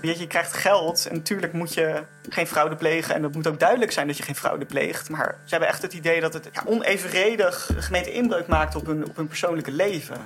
Je, 0.00 0.26
krijgt 0.26 0.52
geld 0.52 1.06
en 1.06 1.14
natuurlijk 1.14 1.52
moet 1.52 1.74
je 1.74 2.02
geen 2.28 2.46
fraude 2.46 2.76
plegen. 2.76 3.14
En 3.14 3.22
dat 3.22 3.34
moet 3.34 3.46
ook 3.46 3.58
duidelijk 3.58 3.92
zijn 3.92 4.06
dat 4.06 4.16
je 4.16 4.22
geen 4.22 4.36
fraude 4.36 4.64
pleegt. 4.64 5.10
Maar 5.10 5.38
ze 5.44 5.50
hebben 5.50 5.68
echt 5.68 5.82
het 5.82 5.92
idee 5.92 6.20
dat 6.20 6.32
het 6.32 6.50
onevenredig 6.64 7.70
gemeente 7.76 8.12
inbreuk 8.12 8.46
maakt 8.46 8.74
op 8.74 8.86
hun, 8.86 9.08
op 9.08 9.16
hun 9.16 9.26
persoonlijke 9.26 9.70
leven. 9.70 10.16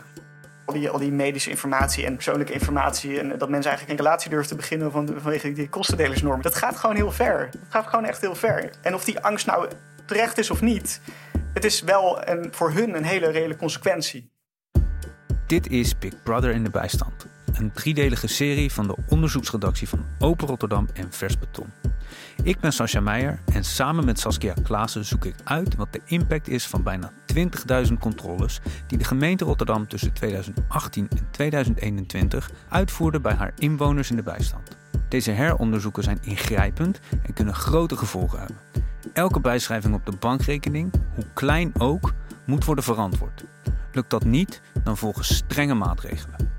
Al 0.65 0.75
die, 0.75 0.91
al 0.91 0.99
die 0.99 1.13
medische 1.13 1.51
informatie 1.51 2.07
en 2.07 2.15
persoonlijke 2.15 2.53
informatie. 2.53 3.21
En 3.21 3.29
dat 3.39 3.49
mensen 3.49 3.71
eigenlijk 3.71 4.01
een 4.01 4.07
relatie 4.07 4.31
durven 4.31 4.49
te 4.49 4.57
beginnen 4.57 4.93
van, 4.93 5.07
vanwege 5.07 5.53
die 5.53 5.69
kostendelersnorm. 5.69 6.43
Dat 6.43 6.55
gaat 6.55 6.77
gewoon 6.77 6.97
heel 6.97 7.13
ver. 7.13 7.49
Dat 7.53 7.61
gaat 7.69 7.87
gewoon 7.87 8.05
echt 8.05 8.21
heel 8.21 8.35
ver. 8.35 8.71
En 8.83 8.95
of 8.95 9.05
die 9.05 9.21
angst 9.21 9.47
nou 9.47 9.69
terecht 10.05 10.39
is 10.39 10.51
of 10.51 10.61
niet, 10.61 11.01
het 11.55 11.65
is 11.65 11.81
wel 11.81 12.29
een, 12.29 12.49
voor 12.51 12.73
hun 12.73 12.97
een 12.97 13.05
hele 13.05 13.31
reële 13.31 13.57
consequentie. 13.57 14.31
Dit 15.47 15.71
is 15.71 15.99
Big 15.99 16.23
Brother 16.23 16.51
in 16.51 16.65
de 16.65 16.71
bijstand. 16.71 17.30
Een 17.53 17.73
driedelige 17.73 18.27
serie 18.27 18.73
van 18.73 18.87
de 18.87 18.97
onderzoeksredactie 19.09 19.89
van 19.89 20.05
Open 20.19 20.47
Rotterdam 20.47 20.89
en 20.93 21.13
Vers 21.13 21.39
Beton. 21.39 21.67
Ik 22.43 22.61
ben 22.61 22.73
Sascha 22.73 23.01
Meijer 23.01 23.41
en 23.53 23.65
samen 23.65 24.05
met 24.05 24.19
Saskia 24.19 24.55
Klaassen 24.63 25.05
zoek 25.05 25.25
ik 25.25 25.35
uit 25.45 25.75
wat 25.75 25.93
de 25.93 26.01
impact 26.05 26.49
is 26.49 26.67
van 26.67 26.83
bijna 26.83 27.13
20.000 27.35 27.93
controles 28.01 28.61
die 28.87 28.99
de 28.99 29.05
gemeente 29.05 29.45
Rotterdam 29.45 29.89
tussen 29.89 30.13
2018 30.13 31.09
en 31.11 31.27
2021 31.31 32.51
uitvoerde 32.69 33.21
bij 33.21 33.35
haar 33.35 33.53
inwoners 33.59 34.11
in 34.11 34.17
de 34.17 34.23
bijstand. 34.23 34.77
Deze 35.09 35.31
heronderzoeken 35.31 36.03
zijn 36.03 36.19
ingrijpend 36.23 37.01
en 37.23 37.33
kunnen 37.33 37.55
grote 37.55 37.97
gevolgen 37.97 38.39
hebben. 38.39 38.57
Elke 39.13 39.41
bijschrijving 39.41 39.95
op 39.95 40.07
de 40.07 40.17
bankrekening, 40.17 40.93
hoe 41.15 41.27
klein 41.35 41.73
ook, 41.79 42.13
moet 42.45 42.65
worden 42.65 42.85
verantwoord. 42.85 43.45
Lukt 43.93 44.11
dat 44.11 44.25
niet, 44.25 44.61
dan 44.83 44.97
volgen 44.97 45.25
strenge 45.25 45.75
maatregelen. 45.75 46.50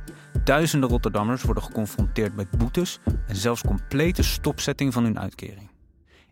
Duizenden 0.43 0.89
Rotterdammers 0.89 1.43
worden 1.43 1.63
geconfronteerd 1.63 2.35
met 2.35 2.49
boetes 2.57 2.99
en 3.27 3.35
zelfs 3.35 3.61
complete 3.61 4.23
stopzetting 4.23 4.93
van 4.93 5.03
hun 5.03 5.19
uitkering. 5.19 5.69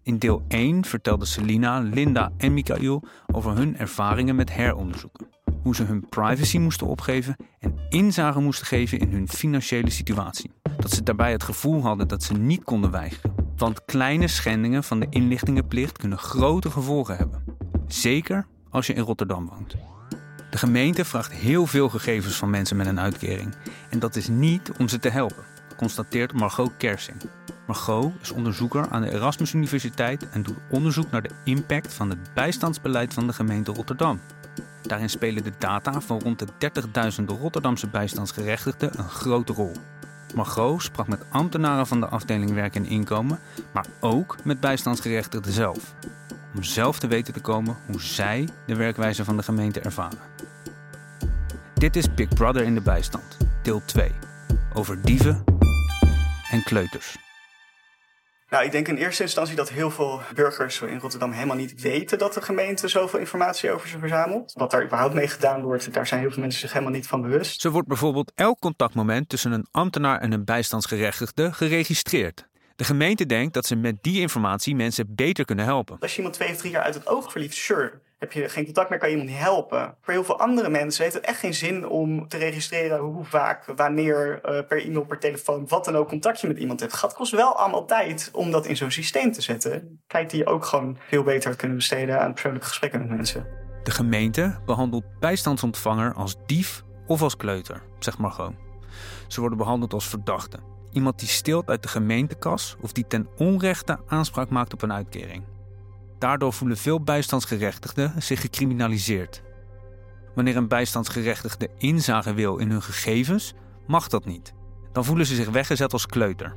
In 0.03 0.17
deel 0.17 0.43
1 0.47 0.85
vertelden 0.85 1.27
Selina, 1.27 1.79
Linda 1.79 2.31
en 2.37 2.53
Michael 2.53 3.03
over 3.33 3.55
hun 3.55 3.77
ervaringen 3.77 4.35
met 4.35 4.53
heronderzoeken. 4.53 5.27
Hoe 5.63 5.75
ze 5.75 5.83
hun 5.83 6.09
privacy 6.09 6.57
moesten 6.57 6.87
opgeven 6.87 7.35
en 7.59 7.75
inzage 7.89 8.39
moesten 8.39 8.67
geven 8.67 8.99
in 8.99 9.11
hun 9.11 9.27
financiële 9.27 9.89
situatie. 9.89 10.51
Dat 10.77 10.91
ze 10.91 11.03
daarbij 11.03 11.31
het 11.31 11.43
gevoel 11.43 11.81
hadden 11.81 12.07
dat 12.07 12.23
ze 12.23 12.33
niet 12.33 12.63
konden 12.63 12.91
weigeren. 12.91 13.35
Want 13.55 13.85
kleine 13.85 14.27
schendingen 14.27 14.83
van 14.83 14.99
de 14.99 15.07
inlichtingenplicht 15.09 15.97
kunnen 15.97 16.17
grote 16.17 16.71
gevolgen 16.71 17.17
hebben. 17.17 17.43
Zeker 17.87 18.47
als 18.69 18.87
je 18.87 18.93
in 18.93 19.03
Rotterdam 19.03 19.49
woont. 19.49 19.75
De 20.49 20.57
gemeente 20.57 21.05
vraagt 21.05 21.31
heel 21.31 21.67
veel 21.67 21.89
gegevens 21.89 22.35
van 22.35 22.49
mensen 22.49 22.77
met 22.77 22.87
een 22.87 22.99
uitkering. 22.99 23.53
En 23.89 23.99
dat 23.99 24.15
is 24.15 24.27
niet 24.27 24.71
om 24.77 24.87
ze 24.87 24.99
te 24.99 25.09
helpen, 25.09 25.43
constateert 25.75 26.33
Margot 26.33 26.71
Kersing. 26.77 27.17
Margot 27.67 28.13
is 28.21 28.31
onderzoeker 28.31 28.87
aan 28.89 29.01
de 29.01 29.11
Erasmus 29.11 29.53
Universiteit 29.53 30.29
en 30.29 30.43
doet 30.43 30.57
onderzoek 30.69 31.11
naar 31.11 31.21
de 31.21 31.29
impact 31.43 31.93
van 31.93 32.09
het 32.09 32.33
bijstandsbeleid 32.33 33.13
van 33.13 33.27
de 33.27 33.33
gemeente 33.33 33.71
Rotterdam. 33.71 34.19
Daarin 34.81 35.09
spelen 35.09 35.43
de 35.43 35.51
data 35.57 36.01
van 36.01 36.19
rond 36.19 36.39
de 36.39 36.71
30.000 37.19 37.25
Rotterdamse 37.25 37.87
bijstandsgerechtigden 37.87 38.99
een 38.99 39.09
grote 39.09 39.53
rol. 39.53 39.71
Margot 40.35 40.83
sprak 40.83 41.07
met 41.07 41.25
ambtenaren 41.29 41.87
van 41.87 41.99
de 41.99 42.07
afdeling 42.07 42.53
Werk 42.53 42.75
en 42.75 42.85
Inkomen, 42.85 43.39
maar 43.71 43.85
ook 43.99 44.35
met 44.43 44.59
bijstandsgerechtigden 44.59 45.53
zelf. 45.53 45.93
Om 46.55 46.63
zelf 46.63 46.99
te 46.99 47.07
weten 47.07 47.33
te 47.33 47.39
komen 47.39 47.77
hoe 47.85 48.01
zij 48.01 48.47
de 48.65 48.75
werkwijze 48.75 49.23
van 49.23 49.37
de 49.37 49.43
gemeente 49.43 49.79
ervaren. 49.79 50.38
Dit 51.79 51.95
is 51.95 52.13
Big 52.13 52.27
Brother 52.27 52.63
in 52.63 52.73
de 52.73 52.81
bijstand, 52.81 53.37
deel 53.63 53.81
2. 53.85 54.11
Over 54.73 55.01
dieven 55.01 55.43
en 56.51 56.63
kleuters. 56.63 57.17
Nou, 58.49 58.65
ik 58.65 58.71
denk 58.71 58.87
in 58.87 58.95
eerste 58.95 59.23
instantie 59.23 59.55
dat 59.55 59.69
heel 59.69 59.91
veel 59.91 60.21
burgers 60.35 60.81
in 60.81 60.99
Rotterdam 60.99 61.31
helemaal 61.31 61.55
niet 61.55 61.81
weten 61.81 62.17
dat 62.17 62.33
de 62.33 62.41
gemeente 62.41 62.87
zoveel 62.87 63.19
informatie 63.19 63.71
over 63.71 63.87
ze 63.87 63.99
verzamelt. 63.99 64.53
Wat 64.57 64.71
daar 64.71 64.83
überhaupt 64.83 65.13
mee 65.13 65.27
gedaan 65.27 65.61
wordt, 65.61 65.93
daar 65.93 66.07
zijn 66.07 66.19
heel 66.19 66.31
veel 66.31 66.41
mensen 66.41 66.59
zich 66.59 66.73
helemaal 66.73 66.93
niet 66.93 67.07
van 67.07 67.21
bewust. 67.21 67.61
Zo 67.61 67.69
wordt 67.69 67.87
bijvoorbeeld 67.87 68.31
elk 68.35 68.59
contactmoment 68.59 69.29
tussen 69.29 69.51
een 69.51 69.67
ambtenaar 69.71 70.19
en 70.19 70.31
een 70.31 70.45
bijstandsgerechtigde 70.45 71.53
geregistreerd. 71.53 72.47
De 72.75 72.83
gemeente 72.83 73.25
denkt 73.25 73.53
dat 73.53 73.65
ze 73.65 73.75
met 73.75 74.03
die 74.03 74.21
informatie 74.21 74.75
mensen 74.75 75.15
beter 75.15 75.45
kunnen 75.45 75.65
helpen. 75.65 75.97
Als 75.99 76.11
je 76.11 76.17
iemand 76.17 76.35
twee 76.35 76.49
of 76.49 76.57
drie 76.57 76.71
jaar 76.71 76.83
uit 76.83 76.93
het 76.93 77.07
oog 77.07 77.31
verliest, 77.31 77.57
sure. 77.57 78.01
Heb 78.19 78.31
je 78.31 78.49
geen 78.49 78.65
contact 78.65 78.89
meer, 78.89 78.99
kan 78.99 79.09
je 79.09 79.15
iemand 79.15 79.33
niet 79.33 79.43
helpen. 79.43 79.95
Voor 80.01 80.13
heel 80.13 80.23
veel 80.23 80.39
andere 80.39 80.69
mensen 80.69 81.03
heeft 81.03 81.15
het 81.15 81.25
echt 81.25 81.39
geen 81.39 81.53
zin 81.53 81.87
om 81.87 82.27
te 82.27 82.37
registreren 82.37 82.99
hoe 82.99 83.25
vaak, 83.25 83.65
wanneer, 83.75 84.41
uh, 84.45 84.67
per 84.67 84.85
e-mail, 84.85 85.05
per 85.05 85.19
telefoon, 85.19 85.67
wat 85.67 85.85
dan 85.85 85.95
ook 85.95 86.07
contact 86.07 86.41
je 86.41 86.47
met 86.47 86.57
iemand 86.57 86.79
hebt. 86.79 87.01
Het 87.01 87.13
kost 87.13 87.31
wel 87.31 87.55
allemaal 87.55 87.85
tijd 87.85 88.29
om 88.33 88.51
dat 88.51 88.65
in 88.65 88.77
zo'n 88.77 88.91
systeem 88.91 89.31
te 89.31 89.41
zetten. 89.41 90.01
Tijd 90.07 90.29
die 90.29 90.39
je 90.39 90.45
ook 90.45 90.65
gewoon 90.65 90.97
veel 91.07 91.23
beter 91.23 91.55
kunnen 91.55 91.77
besteden 91.77 92.21
aan 92.21 92.31
persoonlijke 92.31 92.67
gesprekken 92.67 92.99
met 92.99 93.09
mensen. 93.09 93.45
De 93.83 93.91
gemeente 93.91 94.59
behandelt 94.65 95.19
bijstandsontvanger 95.19 96.13
als 96.13 96.35
dief 96.45 96.83
of 97.07 97.21
als 97.21 97.37
kleuter, 97.37 97.81
zegt 97.99 98.17
Margot. 98.17 98.53
Ze 99.27 99.39
worden 99.39 99.57
behandeld 99.57 99.93
als 99.93 100.07
verdachten. 100.07 100.63
Iemand 100.91 101.19
die 101.19 101.27
steelt 101.27 101.69
uit 101.69 101.81
de 101.83 101.89
gemeentekas 101.89 102.75
of 102.81 102.91
die 102.91 103.07
ten 103.07 103.27
onrechte 103.37 103.99
aanspraak 104.07 104.49
maakt 104.49 104.73
op 104.73 104.81
een 104.81 104.93
uitkering. 104.93 105.43
Daardoor 106.19 106.53
voelen 106.53 106.77
veel 106.77 107.01
bijstandsgerechtigden 107.01 108.13
zich 108.21 108.41
gecriminaliseerd. 108.41 109.41
Wanneer 110.35 110.57
een 110.57 110.67
bijstandsgerechtigde 110.67 111.69
inzage 111.77 112.33
wil 112.33 112.57
in 112.57 112.71
hun 112.71 112.81
gegevens, 112.81 113.53
mag 113.87 114.07
dat 114.07 114.25
niet. 114.25 114.53
Dan 114.91 115.05
voelen 115.05 115.25
ze 115.25 115.35
zich 115.35 115.49
weggezet 115.49 115.93
als 115.93 116.05
kleuter. 116.05 116.55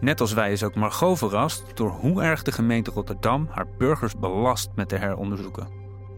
Net 0.00 0.20
als 0.20 0.32
wij 0.32 0.52
is 0.52 0.62
ook 0.62 0.74
Margot 0.74 1.18
verrast 1.18 1.76
door 1.76 1.90
hoe 1.90 2.22
erg 2.22 2.42
de 2.42 2.52
gemeente 2.52 2.90
Rotterdam 2.90 3.48
haar 3.50 3.66
burgers 3.78 4.16
belast 4.16 4.70
met 4.74 4.88
de 4.88 4.96
heronderzoeken. 4.96 5.68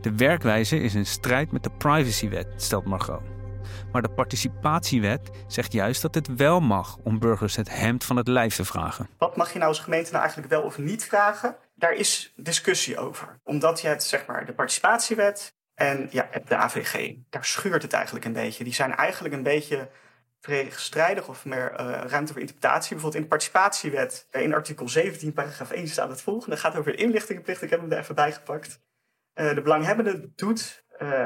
De 0.00 0.14
werkwijze 0.14 0.80
is 0.80 0.94
in 0.94 1.06
strijd 1.06 1.52
met 1.52 1.62
de 1.62 1.70
privacywet, 1.70 2.46
stelt 2.56 2.84
Margot. 2.84 3.22
Maar 3.92 4.02
de 4.02 4.10
participatiewet 4.10 5.30
zegt 5.46 5.72
juist 5.72 6.02
dat 6.02 6.14
het 6.14 6.36
wel 6.36 6.60
mag 6.60 6.96
om 7.02 7.18
burgers 7.18 7.56
het 7.56 7.78
hemd 7.78 8.04
van 8.04 8.16
het 8.16 8.28
lijf 8.28 8.54
te 8.54 8.64
vragen. 8.64 9.08
Wat 9.18 9.36
mag 9.36 9.52
je 9.52 9.58
nou 9.58 9.70
als 9.70 9.80
gemeente 9.80 10.10
nou 10.10 10.22
eigenlijk 10.22 10.52
wel 10.52 10.62
of 10.62 10.78
niet 10.78 11.04
vragen? 11.04 11.56
Daar 11.74 11.92
is 11.92 12.32
discussie 12.36 12.98
over. 12.98 13.40
Omdat 13.42 13.80
je 13.80 13.88
het, 13.88 14.02
zeg 14.02 14.26
maar, 14.26 14.46
de 14.46 14.54
participatiewet 14.54 15.56
en 15.74 16.08
ja, 16.10 16.28
de 16.44 16.56
AVG, 16.56 17.14
daar 17.30 17.44
schuurt 17.44 17.82
het 17.82 17.92
eigenlijk 17.92 18.24
een 18.24 18.32
beetje. 18.32 18.64
Die 18.64 18.74
zijn 18.74 18.94
eigenlijk 18.94 19.34
een 19.34 19.42
beetje 19.42 19.90
tegenstrijdig 20.40 21.28
of 21.28 21.44
meer 21.44 21.72
uh, 21.72 22.00
ruimte 22.06 22.32
voor 22.32 22.40
interpretatie. 22.40 22.90
Bijvoorbeeld 22.90 23.14
in 23.14 23.22
de 23.22 23.28
participatiewet, 23.28 24.26
eh, 24.30 24.42
in 24.42 24.54
artikel 24.54 24.88
17, 24.88 25.32
paragraaf 25.32 25.70
1 25.70 25.88
staat 25.88 26.08
het 26.08 26.22
volgende. 26.22 26.50
Dat 26.50 26.64
gaat 26.64 26.76
over 26.76 26.92
de 26.92 26.98
inlichtingenplicht. 26.98 27.62
Ik 27.62 27.70
heb 27.70 27.80
hem 27.80 27.92
er 27.92 27.98
even 27.98 28.14
bijgepakt. 28.14 28.80
Uh, 29.34 29.54
de 29.54 29.62
belanghebbende 29.62 30.32
doet 30.34 30.82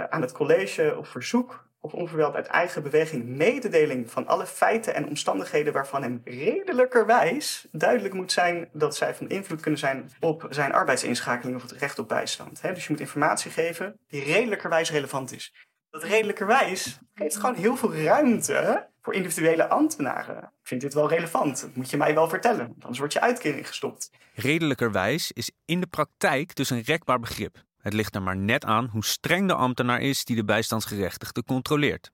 aan 0.08 0.20
het 0.20 0.32
college 0.32 0.96
op 0.96 1.06
verzoek 1.06 1.67
of 1.88 2.00
onverwijld 2.00 2.34
uit 2.34 2.46
eigen 2.46 2.82
beweging 2.82 3.24
mededeling 3.24 4.10
van 4.10 4.26
alle 4.26 4.46
feiten 4.46 4.94
en 4.94 5.08
omstandigheden 5.08 5.72
waarvan 5.72 6.02
hem 6.02 6.20
redelijkerwijs 6.24 7.66
duidelijk 7.72 8.14
moet 8.14 8.32
zijn 8.32 8.68
dat 8.72 8.96
zij 8.96 9.14
van 9.14 9.28
invloed 9.28 9.60
kunnen 9.60 9.80
zijn 9.80 10.10
op 10.20 10.46
zijn 10.50 10.72
arbeidsinschakeling 10.72 11.56
of 11.56 11.62
het 11.62 11.72
recht 11.72 11.98
op 11.98 12.08
bijstand. 12.08 12.62
dus 12.62 12.86
je 12.86 12.90
moet 12.90 13.00
informatie 13.00 13.50
geven 13.50 13.98
die 14.08 14.22
redelijkerwijs 14.22 14.90
relevant 14.90 15.32
is. 15.32 15.52
Dat 15.90 16.02
redelijkerwijs 16.02 16.98
geeft 17.14 17.36
gewoon 17.36 17.54
heel 17.54 17.76
veel 17.76 17.94
ruimte 17.94 18.88
voor 19.02 19.14
individuele 19.14 19.68
ambtenaren. 19.68 20.36
Ik 20.36 20.68
vind 20.68 20.80
dit 20.80 20.94
wel 20.94 21.08
relevant. 21.08 21.60
Dat 21.60 21.74
moet 21.74 21.90
je 21.90 21.96
mij 21.96 22.14
wel 22.14 22.28
vertellen, 22.28 22.74
anders 22.80 22.98
wordt 22.98 23.12
je 23.12 23.20
uitkering 23.20 23.66
gestopt. 23.66 24.10
Redelijkerwijs 24.34 25.32
is 25.32 25.50
in 25.64 25.80
de 25.80 25.86
praktijk 25.86 26.54
dus 26.54 26.70
een 26.70 26.82
rekbaar 26.82 27.18
begrip. 27.18 27.66
Het 27.80 27.92
ligt 27.92 28.14
er 28.14 28.22
maar 28.22 28.36
net 28.36 28.64
aan 28.64 28.88
hoe 28.92 29.04
streng 29.04 29.48
de 29.48 29.54
ambtenaar 29.54 30.00
is 30.00 30.24
die 30.24 30.36
de 30.36 30.44
bijstandsgerechtigde 30.44 31.44
controleert. 31.44 32.10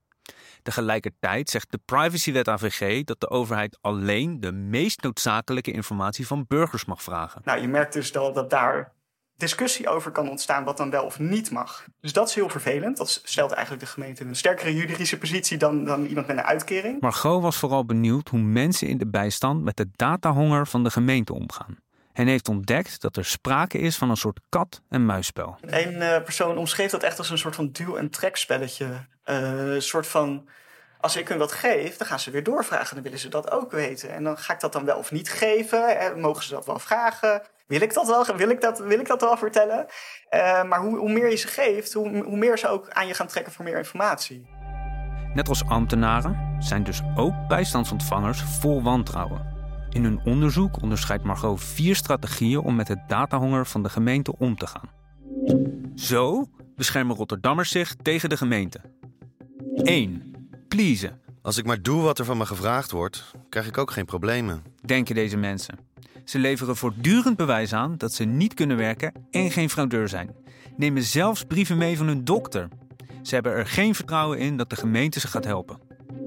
Tegelijkertijd 0.62 1.50
zegt 1.50 1.70
de 1.70 1.80
privacywet 1.84 2.48
AVG 2.48 3.04
dat 3.04 3.20
de 3.20 3.30
overheid 3.30 3.78
alleen 3.80 4.40
de 4.40 4.52
meest 4.52 5.02
noodzakelijke 5.02 5.72
informatie 5.72 6.26
van 6.26 6.44
burgers 6.48 6.84
mag 6.84 7.02
vragen. 7.02 7.40
Nou, 7.44 7.60
je 7.60 7.68
merkt 7.68 7.92
dus 7.92 8.12
dat, 8.12 8.34
dat 8.34 8.50
daar 8.50 8.92
discussie 9.36 9.88
over 9.88 10.10
kan 10.10 10.28
ontstaan 10.28 10.64
wat 10.64 10.76
dan 10.76 10.90
wel 10.90 11.04
of 11.04 11.18
niet 11.18 11.50
mag. 11.50 11.84
Dus 12.00 12.12
dat 12.12 12.28
is 12.28 12.34
heel 12.34 12.48
vervelend. 12.48 12.96
Dat 12.96 13.20
stelt 13.24 13.50
eigenlijk 13.50 13.84
de 13.84 13.92
gemeente 13.92 14.22
in 14.22 14.28
een 14.28 14.36
sterkere 14.36 14.74
juridische 14.74 15.18
positie 15.18 15.58
dan, 15.58 15.84
dan 15.84 16.04
iemand 16.04 16.26
met 16.26 16.36
een 16.36 16.42
uitkering. 16.42 17.00
Margot 17.00 17.42
was 17.42 17.56
vooral 17.56 17.84
benieuwd 17.84 18.28
hoe 18.28 18.40
mensen 18.40 18.88
in 18.88 18.98
de 18.98 19.06
bijstand 19.06 19.62
met 19.62 19.76
de 19.76 19.88
datahonger 19.96 20.66
van 20.66 20.84
de 20.84 20.90
gemeente 20.90 21.34
omgaan 21.34 21.83
en 22.14 22.26
heeft 22.26 22.48
ontdekt 22.48 23.00
dat 23.00 23.16
er 23.16 23.24
sprake 23.24 23.78
is 23.78 23.96
van 23.96 24.10
een 24.10 24.16
soort 24.16 24.40
kat-en-muisspel. 24.48 25.56
Een 25.60 25.94
uh, 25.94 26.22
persoon 26.22 26.56
omschreef 26.56 26.90
dat 26.90 27.02
echt 27.02 27.18
als 27.18 27.30
een 27.30 27.38
soort 27.38 27.54
van 27.54 27.70
duw- 27.72 27.96
en 27.96 28.10
trekspelletje. 28.10 28.86
Uh, 29.24 29.74
een 29.74 29.82
soort 29.82 30.06
van, 30.06 30.48
als 31.00 31.16
ik 31.16 31.28
hun 31.28 31.38
wat 31.38 31.52
geef, 31.52 31.96
dan 31.96 32.06
gaan 32.06 32.20
ze 32.20 32.30
weer 32.30 32.42
doorvragen. 32.42 32.94
Dan 32.94 33.04
willen 33.04 33.18
ze 33.18 33.28
dat 33.28 33.50
ook 33.50 33.70
weten. 33.70 34.10
En 34.10 34.24
dan 34.24 34.38
ga 34.38 34.52
ik 34.52 34.60
dat 34.60 34.72
dan 34.72 34.84
wel 34.84 34.98
of 34.98 35.10
niet 35.10 35.30
geven. 35.30 35.98
Eh, 35.98 36.14
mogen 36.14 36.42
ze 36.42 36.50
dat 36.50 36.66
wel 36.66 36.78
vragen? 36.78 37.42
Wil 37.66 37.80
ik 37.80 37.94
dat 37.94 38.06
wel, 38.06 38.36
wil 38.36 38.48
ik 38.48 38.60
dat, 38.60 38.78
wil 38.78 38.98
ik 38.98 39.06
dat 39.06 39.20
wel 39.20 39.36
vertellen? 39.36 39.86
Uh, 40.30 40.62
maar 40.62 40.80
hoe, 40.80 40.98
hoe, 40.98 41.12
meer 41.12 41.30
je 41.30 41.36
ze 41.36 41.48
geeft, 41.48 41.92
hoe, 41.92 42.22
hoe 42.22 42.36
meer 42.36 42.58
ze 42.58 42.68
ook 42.68 42.90
aan 42.90 43.06
je 43.06 43.14
gaan 43.14 43.26
trekken 43.26 43.52
voor 43.52 43.64
meer 43.64 43.78
informatie. 43.78 44.48
Net 45.34 45.48
als 45.48 45.64
ambtenaren 45.64 46.56
zijn 46.58 46.84
dus 46.84 47.00
ook 47.16 47.34
bijstandsontvangers 47.48 48.42
vol 48.60 48.82
wantrouwen. 48.82 49.53
In 49.94 50.04
hun 50.04 50.20
onderzoek 50.24 50.82
onderscheidt 50.82 51.24
Margot 51.24 51.62
vier 51.62 51.96
strategieën 51.96 52.58
om 52.58 52.74
met 52.74 52.88
het 52.88 52.98
datahonger 53.08 53.66
van 53.66 53.82
de 53.82 53.88
gemeente 53.88 54.38
om 54.38 54.56
te 54.56 54.66
gaan. 54.66 54.88
Zo 55.94 56.46
beschermen 56.76 57.16
Rotterdammers 57.16 57.70
zich 57.70 57.94
tegen 58.02 58.28
de 58.28 58.36
gemeente. 58.36 58.80
1. 59.74 60.32
Pleasen. 60.68 61.20
Als 61.42 61.58
ik 61.58 61.66
maar 61.66 61.82
doe 61.82 62.02
wat 62.02 62.18
er 62.18 62.24
van 62.24 62.36
me 62.36 62.46
gevraagd 62.46 62.90
wordt, 62.90 63.34
krijg 63.48 63.66
ik 63.66 63.78
ook 63.78 63.90
geen 63.90 64.04
problemen. 64.04 64.62
Denken 64.84 65.14
deze 65.14 65.36
mensen. 65.36 65.78
Ze 66.24 66.38
leveren 66.38 66.76
voortdurend 66.76 67.36
bewijs 67.36 67.72
aan 67.72 67.96
dat 67.96 68.12
ze 68.12 68.24
niet 68.24 68.54
kunnen 68.54 68.76
werken 68.76 69.12
en 69.30 69.50
geen 69.50 69.70
fraudeur 69.70 70.08
zijn. 70.08 70.34
Nemen 70.76 71.02
zelfs 71.02 71.44
brieven 71.44 71.78
mee 71.78 71.96
van 71.96 72.06
hun 72.06 72.24
dokter. 72.24 72.68
Ze 73.22 73.34
hebben 73.34 73.52
er 73.52 73.66
geen 73.66 73.94
vertrouwen 73.94 74.38
in 74.38 74.56
dat 74.56 74.70
de 74.70 74.76
gemeente 74.76 75.20
ze 75.20 75.28
gaat 75.28 75.44
helpen. 75.44 75.78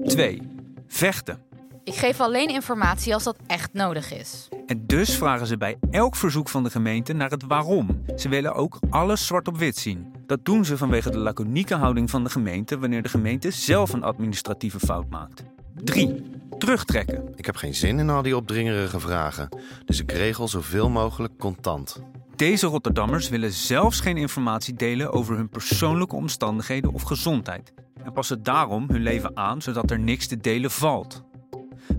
2. 0.04 0.42
Vechten. 0.86 1.47
Ik 1.88 1.94
geef 1.94 2.20
alleen 2.20 2.48
informatie 2.48 3.14
als 3.14 3.24
dat 3.24 3.36
echt 3.46 3.72
nodig 3.72 4.12
is. 4.12 4.48
En 4.66 4.86
dus 4.86 5.16
vragen 5.16 5.46
ze 5.46 5.56
bij 5.56 5.78
elk 5.90 6.16
verzoek 6.16 6.48
van 6.48 6.62
de 6.62 6.70
gemeente 6.70 7.12
naar 7.12 7.30
het 7.30 7.44
waarom. 7.46 8.04
Ze 8.16 8.28
willen 8.28 8.54
ook 8.54 8.78
alles 8.90 9.26
zwart 9.26 9.48
op 9.48 9.58
wit 9.58 9.76
zien. 9.76 10.12
Dat 10.26 10.44
doen 10.44 10.64
ze 10.64 10.76
vanwege 10.76 11.10
de 11.10 11.18
laconieke 11.18 11.74
houding 11.74 12.10
van 12.10 12.24
de 12.24 12.30
gemeente 12.30 12.78
wanneer 12.78 13.02
de 13.02 13.08
gemeente 13.08 13.50
zelf 13.50 13.92
een 13.92 14.02
administratieve 14.02 14.78
fout 14.80 15.08
maakt. 15.10 15.42
3. 15.74 16.22
Terugtrekken. 16.58 17.32
Ik 17.36 17.46
heb 17.46 17.56
geen 17.56 17.74
zin 17.74 17.98
in 17.98 18.10
al 18.10 18.22
die 18.22 18.36
opdringerige 18.36 19.00
vragen, 19.00 19.48
dus 19.84 20.00
ik 20.00 20.12
regel 20.12 20.48
zoveel 20.48 20.90
mogelijk 20.90 21.38
contant. 21.38 22.02
Deze 22.36 22.66
Rotterdammers 22.66 23.28
willen 23.28 23.52
zelfs 23.52 24.00
geen 24.00 24.16
informatie 24.16 24.74
delen 24.74 25.12
over 25.12 25.36
hun 25.36 25.48
persoonlijke 25.48 26.16
omstandigheden 26.16 26.92
of 26.92 27.02
gezondheid. 27.02 27.72
En 28.04 28.12
passen 28.12 28.42
daarom 28.42 28.84
hun 28.88 29.02
leven 29.02 29.36
aan 29.36 29.62
zodat 29.62 29.90
er 29.90 29.98
niks 29.98 30.26
te 30.26 30.36
delen 30.36 30.70
valt. 30.70 31.26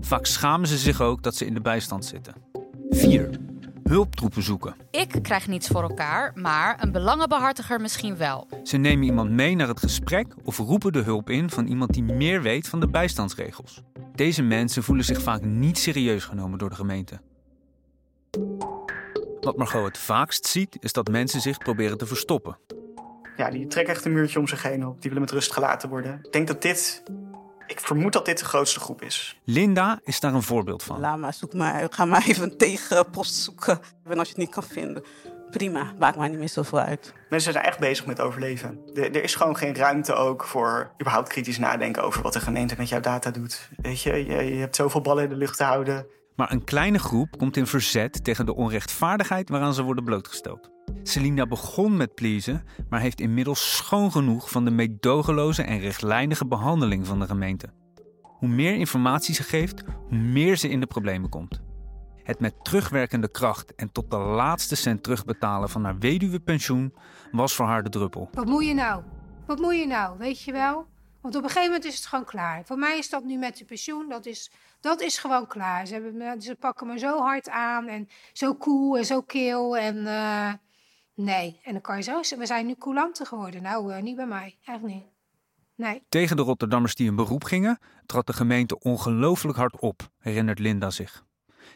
Vaak 0.00 0.26
schamen 0.26 0.68
ze 0.68 0.78
zich 0.78 1.00
ook 1.00 1.22
dat 1.22 1.36
ze 1.36 1.46
in 1.46 1.54
de 1.54 1.60
bijstand 1.60 2.04
zitten. 2.04 2.34
4. 2.90 3.30
Hulptroepen 3.82 4.42
zoeken. 4.42 4.74
Ik 4.90 5.18
krijg 5.22 5.46
niets 5.46 5.68
voor 5.68 5.82
elkaar, 5.82 6.32
maar 6.34 6.82
een 6.82 6.92
belangenbehartiger 6.92 7.80
misschien 7.80 8.16
wel. 8.16 8.48
Ze 8.62 8.76
nemen 8.76 9.04
iemand 9.04 9.30
mee 9.30 9.56
naar 9.56 9.68
het 9.68 9.80
gesprek 9.80 10.26
of 10.44 10.58
roepen 10.58 10.92
de 10.92 11.02
hulp 11.02 11.30
in 11.30 11.50
van 11.50 11.66
iemand 11.66 11.92
die 11.92 12.02
meer 12.02 12.42
weet 12.42 12.68
van 12.68 12.80
de 12.80 12.88
bijstandsregels. 12.88 13.82
Deze 14.14 14.42
mensen 14.42 14.82
voelen 14.82 15.04
zich 15.04 15.22
vaak 15.22 15.44
niet 15.44 15.78
serieus 15.78 16.24
genomen 16.24 16.58
door 16.58 16.68
de 16.68 16.74
gemeente. 16.74 17.20
Wat 19.40 19.56
Margot 19.56 19.84
het 19.84 19.98
vaakst 19.98 20.46
ziet, 20.46 20.76
is 20.80 20.92
dat 20.92 21.08
mensen 21.08 21.40
zich 21.40 21.58
proberen 21.58 21.98
te 21.98 22.06
verstoppen. 22.06 22.58
Ja, 23.36 23.50
die 23.50 23.66
trekken 23.66 23.94
echt 23.94 24.04
een 24.04 24.12
muurtje 24.12 24.38
om 24.38 24.46
zich 24.46 24.62
heen 24.62 24.86
op. 24.86 24.92
Die 24.92 25.10
willen 25.10 25.20
met 25.20 25.30
rust 25.30 25.52
gelaten 25.52 25.88
worden. 25.88 26.20
Ik 26.22 26.32
denk 26.32 26.46
dat 26.46 26.62
dit 26.62 27.02
ik 27.70 27.80
vermoed 27.80 28.12
dat 28.12 28.24
dit 28.24 28.38
de 28.38 28.44
grootste 28.44 28.80
groep 28.80 29.02
is. 29.02 29.40
Linda 29.44 30.00
is 30.04 30.20
daar 30.20 30.34
een 30.34 30.42
voorbeeld 30.42 30.82
van. 30.82 31.00
Laat 31.00 31.18
maar, 31.18 31.34
zoek 31.34 31.54
maar. 31.54 31.86
Ga 31.90 32.04
maar 32.04 32.24
even 32.26 32.42
een 32.42 32.56
tegenpost 32.56 33.34
zoeken. 33.34 33.80
En 34.04 34.18
als 34.18 34.28
je 34.28 34.34
het 34.34 34.42
niet 34.42 34.50
kan 34.50 34.62
vinden, 34.62 35.04
prima. 35.50 35.92
Maakt 35.98 36.16
mij 36.16 36.28
niet 36.28 36.38
meer 36.38 36.48
zoveel 36.48 36.78
uit. 36.78 37.12
Mensen 37.28 37.52
zijn 37.52 37.64
echt 37.64 37.78
bezig 37.78 38.06
met 38.06 38.20
overleven. 38.20 38.80
er 38.94 39.22
is 39.22 39.34
gewoon 39.34 39.56
geen 39.56 39.74
ruimte 39.74 40.14
ook 40.14 40.44
voor 40.44 40.90
überhaupt 41.00 41.28
kritisch 41.28 41.58
nadenken 41.58 42.02
over 42.02 42.22
wat 42.22 42.32
de 42.32 42.40
gemeente 42.40 42.74
met 42.78 42.88
jouw 42.88 43.00
data 43.00 43.30
doet. 43.30 43.68
Weet 43.76 44.02
je, 44.02 44.12
je, 44.26 44.54
je 44.54 44.60
hebt 44.60 44.76
zoveel 44.76 45.00
ballen 45.00 45.24
in 45.24 45.30
de 45.30 45.36
lucht 45.36 45.56
te 45.56 45.64
houden. 45.64 46.06
Maar 46.36 46.52
een 46.52 46.64
kleine 46.64 46.98
groep 46.98 47.38
komt 47.38 47.56
in 47.56 47.66
verzet 47.66 48.24
tegen 48.24 48.46
de 48.46 48.54
onrechtvaardigheid 48.54 49.48
waaraan 49.48 49.74
ze 49.74 49.82
worden 49.82 50.04
blootgesteld. 50.04 50.70
Selina 51.02 51.46
begon 51.46 51.96
met 51.96 52.14
pleasen, 52.14 52.64
maar 52.88 53.00
heeft 53.00 53.20
inmiddels 53.20 53.76
schoon 53.76 54.12
genoeg 54.12 54.50
van 54.50 54.64
de 54.64 54.70
meedogenloze 54.70 55.62
en 55.62 55.78
rechtlijnige 55.78 56.46
behandeling 56.46 57.06
van 57.06 57.20
de 57.20 57.26
gemeente. 57.26 57.68
Hoe 58.22 58.48
meer 58.48 58.74
informatie 58.74 59.34
ze 59.34 59.42
geeft, 59.42 59.82
hoe 60.08 60.18
meer 60.18 60.56
ze 60.56 60.68
in 60.68 60.80
de 60.80 60.86
problemen 60.86 61.30
komt. 61.30 61.60
Het 62.22 62.40
met 62.40 62.64
terugwerkende 62.64 63.30
kracht 63.30 63.74
en 63.74 63.92
tot 63.92 64.10
de 64.10 64.16
laatste 64.16 64.76
cent 64.76 65.02
terugbetalen 65.02 65.68
van 65.68 65.84
haar 65.84 65.98
weduwepensioen 65.98 66.94
was 67.32 67.54
voor 67.54 67.66
haar 67.66 67.82
de 67.82 67.88
druppel. 67.88 68.28
Wat 68.32 68.46
moet 68.46 68.66
je 68.66 68.74
nou? 68.74 69.02
Wat 69.46 69.58
moet 69.58 69.76
je 69.76 69.86
nou? 69.86 70.18
Weet 70.18 70.42
je 70.42 70.52
wel? 70.52 70.86
Want 71.20 71.36
op 71.36 71.42
een 71.42 71.48
gegeven 71.48 71.70
moment 71.72 71.84
is 71.84 71.96
het 71.96 72.06
gewoon 72.06 72.24
klaar. 72.24 72.64
Voor 72.64 72.78
mij 72.78 72.98
is 72.98 73.10
dat 73.10 73.24
nu 73.24 73.36
met 73.36 73.56
de 73.56 73.64
pensioen, 73.64 74.08
dat 74.08 74.26
is, 74.26 74.50
dat 74.80 75.00
is 75.00 75.18
gewoon 75.18 75.46
klaar. 75.46 75.86
Ze, 75.86 75.92
hebben 75.92 76.42
ze 76.42 76.54
pakken 76.54 76.86
me 76.86 76.98
zo 76.98 77.18
hard 77.18 77.48
aan 77.48 77.86
en 77.86 78.08
zo 78.32 78.56
cool 78.56 78.96
en 78.96 79.04
zo 79.04 79.20
keel. 79.20 79.76
En 79.76 79.96
uh, 79.96 80.52
nee, 81.24 81.60
en 81.62 81.72
dan 81.72 81.80
kan 81.80 81.96
je 81.96 82.02
zo 82.02 82.36
we 82.36 82.46
zijn 82.46 82.66
nu 82.66 82.74
coulanten 82.74 83.26
geworden. 83.26 83.62
Nou, 83.62 83.94
uh, 83.94 84.02
niet 84.02 84.16
bij 84.16 84.26
mij, 84.26 84.56
echt 84.64 84.82
niet. 84.82 85.04
Nee. 85.74 86.02
Tegen 86.08 86.36
de 86.36 86.42
Rotterdammers 86.42 86.94
die 86.94 87.06
in 87.06 87.16
beroep 87.16 87.44
gingen, 87.44 87.78
trad 88.06 88.26
de 88.26 88.32
gemeente 88.32 88.78
ongelooflijk 88.78 89.58
hard 89.58 89.78
op, 89.78 90.08
herinnert 90.18 90.58
Linda 90.58 90.90
zich. 90.90 91.24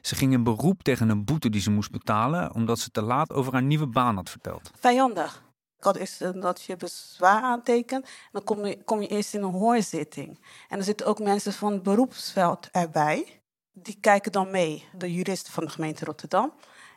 Ze 0.01 0.15
ging 0.15 0.33
in 0.33 0.43
beroep 0.43 0.83
tegen 0.83 1.09
een 1.09 1.25
boete 1.25 1.51
die 1.51 1.61
ze 1.61 1.71
moest 1.71 1.91
betalen 1.91 2.55
omdat 2.55 2.79
ze 2.79 2.91
te 2.91 3.03
laat 3.03 3.33
over 3.33 3.53
haar 3.53 3.63
nieuwe 3.63 3.87
baan 3.87 4.17
had 4.17 4.31
verteld. 4.31 4.71
Vijandig 4.81 5.45
is 5.93 6.21
eh, 6.21 6.31
dat 6.33 6.63
je 6.63 6.77
bezwaar 6.77 7.43
aantekent. 7.43 8.09
Dan 8.33 8.45
kom 8.45 8.67
je, 8.67 8.85
kom 8.85 9.01
je 9.01 9.07
eerst 9.07 9.35
in 9.35 9.43
een 9.43 9.53
hoorzitting. 9.53 10.41
En 10.69 10.79
er 10.79 10.85
zitten 10.85 11.07
ook 11.07 11.19
mensen 11.19 11.53
van 11.53 11.73
het 11.73 11.83
beroepsveld 11.83 12.69
erbij. 12.71 13.41
Die 13.73 13.97
kijken 14.01 14.33
dan 14.33 14.51
mee. 14.51 14.89
De 14.97 15.15
juristen 15.15 15.53
van 15.53 15.65
de 15.65 15.71
gemeente 15.71 16.05
Rotterdam, 16.05 16.53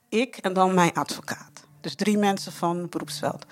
ik 0.10 0.38
en 0.38 0.54
dan 0.54 0.74
mijn 0.74 0.94
advocaat. 0.94 1.67
Dus 1.82 1.96
drie 1.96 2.18
mensen 2.18 2.52
van 2.52 2.90
beroepsveld. 2.90 3.46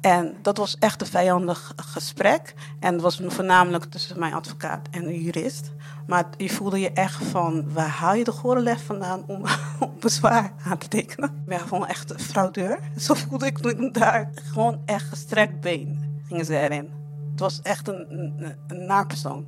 En 0.00 0.36
dat 0.42 0.56
was 0.56 0.76
echt 0.78 1.00
een 1.00 1.06
vijandig 1.06 1.72
gesprek. 1.76 2.54
En 2.80 2.92
het 2.92 3.02
was 3.02 3.20
voornamelijk 3.26 3.84
tussen 3.84 4.18
mijn 4.18 4.34
advocaat 4.34 4.88
en 4.90 5.06
een 5.06 5.20
jurist. 5.20 5.72
Maar 6.06 6.24
je 6.36 6.50
voelde 6.50 6.80
je 6.80 6.92
echt 6.92 7.24
van, 7.24 7.72
waar 7.72 7.88
haal 7.88 8.14
je 8.14 8.24
de 8.24 8.32
gore 8.32 8.78
vandaan 8.78 9.24
om, 9.32 9.42
bezwaar 10.00 10.52
aan 10.64 10.78
te 10.78 10.88
tekenen? 10.88 11.28
Ik 11.28 11.44
ben 11.46 11.60
gewoon 11.60 11.86
echt 11.86 12.10
een 12.10 12.18
fraudeur. 12.18 12.78
Zo 12.96 13.14
voelde 13.14 13.46
ik 13.46 13.62
me 13.62 13.90
daar. 13.90 14.30
Gewoon 14.34 14.82
echt 14.84 15.08
gestrekt 15.08 15.60
been 15.60 16.12
gingen 16.32 16.44
ze 16.44 16.58
erin. 16.58 16.90
Het 17.30 17.40
was 17.40 17.60
echt 17.62 17.88
een, 17.88 18.12
een, 18.12 18.56
een. 18.66 19.46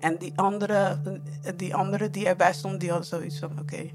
En 0.00 0.16
die 0.18 0.32
andere, 0.36 1.00
die 1.56 1.74
andere 1.74 2.10
die 2.10 2.26
erbij 2.26 2.52
stond, 2.52 2.80
die 2.80 2.88
hadden 2.90 3.06
zoiets 3.06 3.38
van, 3.38 3.58
oké, 3.58 3.90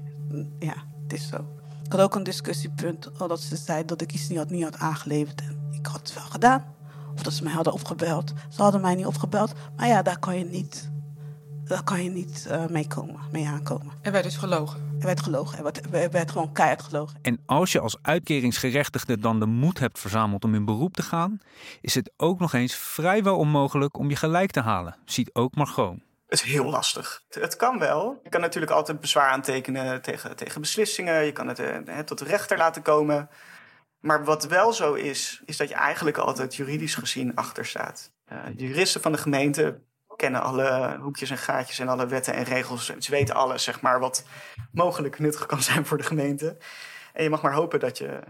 ja, 0.58 0.74
het 1.02 1.12
is 1.12 1.28
zo. 1.28 1.55
Ik 1.86 1.92
had 1.92 2.00
ook 2.00 2.14
een 2.14 2.22
discussiepunt, 2.22 3.10
dat 3.18 3.40
ze 3.40 3.56
zei 3.56 3.84
dat 3.84 4.00
ik 4.00 4.12
iets 4.12 4.28
niet 4.28 4.38
had, 4.38 4.50
niet 4.50 4.62
had 4.62 4.76
aangeleverd. 4.76 5.40
En 5.40 5.68
ik 5.70 5.86
had 5.86 5.98
het 5.98 6.14
wel 6.14 6.24
gedaan. 6.24 6.64
Of 7.14 7.22
dat 7.22 7.32
ze 7.32 7.42
mij 7.42 7.52
hadden 7.52 7.72
opgebeld. 7.72 8.32
Ze 8.48 8.62
hadden 8.62 8.80
mij 8.80 8.94
niet 8.94 9.06
opgebeld. 9.06 9.52
Maar 9.76 9.88
ja, 9.88 10.02
daar 10.02 10.18
kan 10.18 10.38
je 10.38 10.44
niet, 10.44 10.90
daar 11.64 11.82
kan 11.82 12.04
je 12.04 12.10
niet 12.10 12.46
uh, 12.50 12.66
mee, 12.66 12.86
komen, 12.86 13.20
mee 13.32 13.46
aankomen. 13.46 13.92
Er 14.00 14.12
werd 14.12 14.24
dus 14.24 14.36
gelogen? 14.36 14.80
Er 14.98 15.06
werd 15.06 15.20
gelogen. 15.20 15.58
Er 15.58 15.64
werd, 15.64 15.94
er 15.94 16.10
werd 16.10 16.30
gewoon 16.30 16.52
keihard 16.52 16.82
gelogen. 16.82 17.18
En 17.22 17.38
als 17.46 17.72
je 17.72 17.80
als 17.80 17.96
uitkeringsgerechtigde 18.02 19.18
dan 19.18 19.40
de 19.40 19.46
moed 19.46 19.78
hebt 19.78 19.98
verzameld 19.98 20.44
om 20.44 20.54
in 20.54 20.64
beroep 20.64 20.94
te 20.94 21.02
gaan... 21.02 21.38
is 21.80 21.94
het 21.94 22.10
ook 22.16 22.38
nog 22.38 22.52
eens 22.52 22.74
vrijwel 22.74 23.36
onmogelijk 23.36 23.98
om 23.98 24.10
je 24.10 24.16
gelijk 24.16 24.50
te 24.50 24.60
halen. 24.60 24.96
Ziet 25.04 25.34
ook 25.34 25.54
Margot. 25.54 26.05
Het 26.26 26.44
is 26.44 26.52
heel 26.52 26.64
lastig. 26.70 27.22
Het 27.28 27.56
kan 27.56 27.78
wel. 27.78 28.20
Je 28.22 28.28
kan 28.28 28.40
natuurlijk 28.40 28.72
altijd 28.72 29.00
bezwaar 29.00 29.30
aantekenen 29.30 30.02
tegen, 30.02 30.36
tegen 30.36 30.60
beslissingen. 30.60 31.24
Je 31.24 31.32
kan 31.32 31.48
het 31.48 31.58
eh, 31.58 31.98
tot 31.98 32.18
de 32.18 32.24
rechter 32.24 32.58
laten 32.58 32.82
komen. 32.82 33.30
Maar 34.00 34.24
wat 34.24 34.46
wel 34.46 34.72
zo 34.72 34.94
is, 34.94 35.42
is 35.44 35.56
dat 35.56 35.68
je 35.68 35.74
eigenlijk 35.74 36.16
altijd 36.16 36.54
juridisch 36.54 36.94
gezien 36.94 37.34
achter 37.34 37.66
staat. 37.66 38.12
De 38.56 38.66
juristen 38.66 39.00
van 39.00 39.12
de 39.12 39.18
gemeente 39.18 39.80
kennen 40.16 40.42
alle 40.42 40.98
hoekjes 41.00 41.30
en 41.30 41.38
gaatjes 41.38 41.78
en 41.78 41.88
alle 41.88 42.06
wetten 42.06 42.34
en 42.34 42.44
regels. 42.44 42.92
Ze 42.98 43.10
weten 43.10 43.34
alles, 43.34 43.62
zeg 43.62 43.80
maar, 43.80 44.00
wat 44.00 44.24
mogelijk 44.72 45.18
nuttig 45.18 45.46
kan 45.46 45.62
zijn 45.62 45.86
voor 45.86 45.96
de 45.96 46.04
gemeente. 46.04 46.56
En 47.12 47.22
je 47.22 47.30
mag 47.30 47.42
maar 47.42 47.52
hopen 47.52 47.80
dat 47.80 47.98
je 47.98 48.20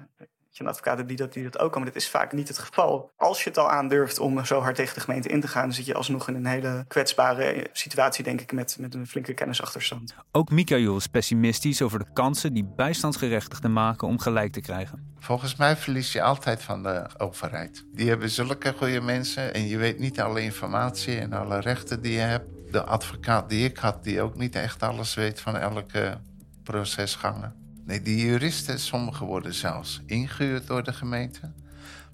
je 0.57 0.65
een 0.65 0.71
advocaat 0.71 0.97
hebt 0.97 1.09
die 1.09 1.17
dat, 1.17 1.33
die 1.33 1.43
dat 1.43 1.59
ook 1.59 1.73
kan. 1.73 1.83
Maar 1.83 1.93
dat 1.93 2.03
is 2.03 2.09
vaak 2.09 2.33
niet 2.33 2.49
het 2.49 2.59
geval. 2.59 3.13
Als 3.17 3.43
je 3.43 3.49
het 3.49 3.59
al 3.59 3.71
aandurft 3.71 4.19
om 4.19 4.45
zo 4.45 4.61
hard 4.61 4.75
tegen 4.75 4.95
de 4.95 5.01
gemeente 5.01 5.29
in 5.29 5.41
te 5.41 5.49
gaan, 5.49 5.63
dan 5.63 5.73
zit 5.73 5.87
je 5.87 5.95
alsnog 5.95 6.29
in 6.29 6.35
een 6.35 6.47
hele 6.47 6.85
kwetsbare 6.89 7.67
situatie, 7.73 8.25
denk 8.25 8.41
ik, 8.41 8.53
met, 8.53 8.77
met 8.81 8.95
een 8.95 9.07
flinke 9.07 9.35
kennisachterstand. 9.35 10.15
Ook 10.33 10.51
Mikael 10.51 10.97
is 10.97 11.07
pessimistisch 11.07 11.83
over 11.83 11.99
de 11.99 12.13
kansen 12.13 12.53
die 12.53 12.65
bijstandsgerechtigden 12.77 13.73
maken 13.73 14.09
om 14.09 14.19
gelijk 14.19 14.53
te 14.53 14.61
krijgen. 14.61 15.15
Volgens 15.19 15.57
mij 15.57 15.77
verlies 15.77 16.13
je 16.13 16.23
altijd 16.23 16.63
van 16.63 16.83
de 16.83 17.07
overheid. 17.19 17.85
Die 17.93 18.09
hebben 18.09 18.31
zulke 18.31 18.75
goede 18.77 19.01
mensen 19.01 19.55
en 19.55 19.67
je 19.67 19.77
weet 19.77 19.99
niet 19.99 20.21
alle 20.21 20.41
informatie 20.41 21.19
en 21.19 21.33
alle 21.33 21.61
rechten 21.61 22.03
die 22.03 22.13
je 22.13 22.19
hebt. 22.19 22.73
De 22.73 22.83
advocaat 22.83 23.49
die 23.49 23.65
ik 23.65 23.77
had, 23.77 24.05
die 24.05 24.23
ook 24.23 24.37
niet 24.37 24.55
echt 24.55 24.83
alles 24.83 25.15
weet 25.15 25.41
van 25.41 25.57
elke 25.57 26.19
procesgangen. 26.63 27.66
Nee, 27.87 28.03
die 28.03 28.27
juristen, 28.27 28.79
sommigen 28.81 29.27
worden 29.27 29.55
zelfs 29.55 30.03
ingehuurd 30.07 30.67
door 30.67 30.83
de 30.83 30.93
gemeente. 30.93 31.53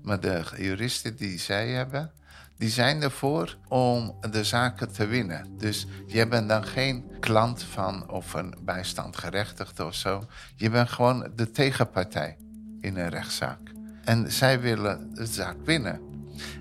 Maar 0.03 0.21
de 0.21 0.45
juristen 0.57 1.17
die 1.17 1.39
zij 1.39 1.69
hebben, 1.69 2.13
die 2.57 2.71
zijn 2.71 3.03
ervoor 3.03 3.57
om 3.69 4.17
de 4.31 4.45
zaken 4.45 4.93
te 4.93 5.07
winnen. 5.07 5.59
Dus 5.59 5.87
je 6.07 6.29
bent 6.29 6.49
dan 6.49 6.65
geen 6.65 7.05
klant 7.21 7.63
van 7.63 8.11
of 8.11 8.35
een 8.35 8.55
bijstandgerechtigde 8.61 9.85
of 9.85 9.95
zo. 9.95 10.27
Je 10.57 10.71
bent 10.71 10.91
gewoon 10.91 11.31
de 11.37 11.51
tegenpartij 11.51 12.37
in 12.81 12.97
een 12.97 13.09
rechtszaak. 13.09 13.73
En 14.05 14.33
zij 14.33 14.61
willen 14.61 15.15
de 15.15 15.27
zaak 15.27 15.57
winnen. 15.65 16.01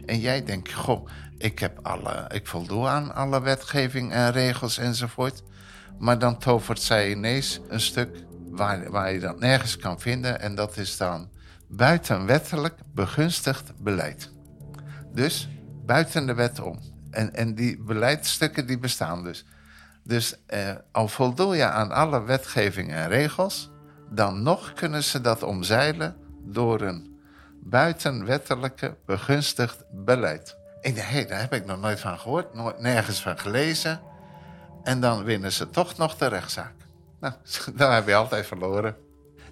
En 0.06 0.20
jij 0.20 0.44
denkt, 0.44 0.74
goh, 0.74 1.08
ik, 1.38 1.60
heb 1.60 1.80
alle, 1.82 2.30
ik 2.34 2.48
voldoe 2.48 2.88
aan 2.88 3.16
alle 3.16 3.42
wetgeving 3.42 4.12
en 4.12 4.32
regels 4.32 4.78
enzovoort. 4.78 5.44
Maar 6.00 6.20
dan 6.20 6.38
tovert 6.38 6.82
zij 6.82 7.12
ineens 7.12 7.60
een 7.68 7.82
stuk 7.82 8.30
waar, 8.52 8.92
waar 8.92 9.14
je 9.14 9.20
dat 9.20 9.40
nergens 9.40 9.78
kan 9.78 10.00
vinden. 10.00 10.40
En 10.40 10.56
dat 10.56 10.78
is 10.78 10.98
dan 10.98 11.30
buitenwettelijk 11.68 12.76
begunstigd 12.94 13.72
beleid. 13.78 14.30
Dus 15.14 15.50
buiten 15.86 16.26
de 16.26 16.34
wet 16.34 16.60
om. 16.60 16.80
En, 17.12 17.34
en 17.34 17.56
die 17.56 17.84
beleidsstukken 17.84 18.68
die 18.68 18.78
bestaan 18.78 19.24
dus. 19.24 19.46
Dus 20.04 20.36
eh, 20.46 20.72
al 20.92 21.08
voldoe 21.08 21.56
je 21.56 21.66
aan 21.66 21.92
alle 21.92 22.24
wetgeving 22.24 22.92
en 22.92 23.08
regels, 23.08 23.72
dan 24.10 24.44
nog 24.44 24.74
kunnen 24.74 25.04
ze 25.04 25.22
dat 25.22 25.44
omzeilen 25.44 26.16
door 26.44 26.82
een 26.82 27.20
buitenwettelijke 27.64 28.96
begunstigd 29.06 29.84
beleid. 29.92 30.56
Dacht, 30.82 31.10
hé, 31.10 31.26
daar 31.26 31.40
heb 31.40 31.54
ik 31.54 31.66
nog 31.66 31.80
nooit 31.80 32.00
van 32.00 32.20
gehoord, 32.20 32.54
nooit, 32.54 32.80
nergens 32.80 33.22
van 33.22 33.38
gelezen. 33.38 34.02
En 34.84 35.02
dan 35.02 35.24
winnen 35.24 35.52
ze 35.52 35.70
toch 35.70 35.98
nog 35.98 36.18
de 36.18 36.28
rechtszaak. 36.28 36.81
Nou, 37.22 37.34
dan 37.76 37.92
heb 37.92 38.08
je 38.08 38.16
altijd 38.16 38.46
verloren. 38.46 38.96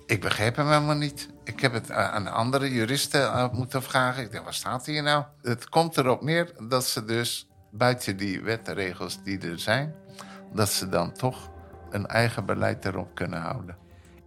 Ik 0.06 0.22
begreep 0.22 0.56
hem 0.56 0.68
helemaal 0.68 0.96
niet. 0.96 1.30
Ik 1.44 1.60
heb 1.60 1.74
het 1.74 1.92
aan 1.92 2.28
andere 2.28 2.72
juristen 2.72 3.22
eh, 3.22 3.52
moeten 3.52 3.84
vragen. 3.84 4.24
Ik 4.24 4.32
dacht, 4.32 4.44
wat 4.44 4.54
staat 4.54 4.86
hier 4.86 5.04
nou? 5.04 5.24
Het 5.42 5.70
komt 5.70 5.98
erop 5.98 6.22
neer 6.22 6.52
dat 6.68 6.86
ze 6.86 7.06
dus 7.06 7.50
buiten 7.72 8.18
die 8.18 8.42
wetregels 8.42 9.24
die 9.24 9.40
er 9.40 9.60
zijn, 9.60 9.96
dat 10.54 10.70
ze 10.70 10.90
dan 10.90 11.14
toch 11.14 11.50
een 11.90 12.06
eigen 12.06 12.46
beleid 12.46 12.86
erop 12.86 13.16
kunnen 13.16 13.42
houden. 13.42 13.78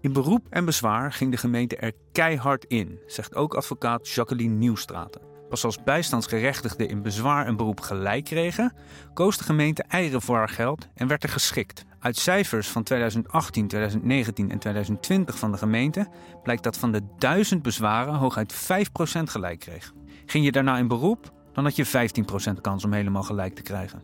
In 0.00 0.12
beroep 0.12 0.46
en 0.50 0.64
bezwaar 0.64 1.12
ging 1.12 1.30
de 1.30 1.36
gemeente 1.36 1.76
er 1.76 1.92
keihard 2.12 2.64
in, 2.64 2.98
zegt 3.06 3.34
ook 3.34 3.54
advocaat 3.54 4.08
Jacqueline 4.08 4.54
Nieuwstraten. 4.54 5.20
Pas 5.48 5.64
als 5.64 5.82
bijstandsgerechtigden 5.82 6.88
in 6.88 7.02
bezwaar 7.02 7.46
en 7.46 7.56
beroep 7.56 7.80
gelijk 7.80 8.24
kregen, 8.24 8.74
koos 9.14 9.38
de 9.38 9.44
gemeente 9.44 9.82
eieren 9.88 10.22
voor 10.22 10.36
haar 10.36 10.48
geld 10.48 10.88
en 10.94 11.06
werd 11.06 11.22
er 11.22 11.28
geschikt. 11.28 11.84
Uit 12.02 12.16
cijfers 12.16 12.68
van 12.68 12.82
2018, 12.82 13.68
2019 13.68 14.50
en 14.50 14.58
2020 14.58 15.38
van 15.38 15.52
de 15.52 15.58
gemeente 15.58 16.08
blijkt 16.42 16.62
dat 16.62 16.78
van 16.78 16.92
de 16.92 17.00
1000 17.18 17.62
bezwaren 17.62 18.14
hooguit 18.14 18.54
5% 18.54 19.22
gelijk 19.22 19.58
kreeg. 19.58 19.92
Ging 20.26 20.44
je 20.44 20.52
daarna 20.52 20.78
in 20.78 20.88
beroep, 20.88 21.32
dan 21.52 21.64
had 21.64 21.76
je 21.76 21.86
15% 21.86 22.60
kans 22.60 22.84
om 22.84 22.92
helemaal 22.92 23.22
gelijk 23.22 23.54
te 23.54 23.62
krijgen. 23.62 24.02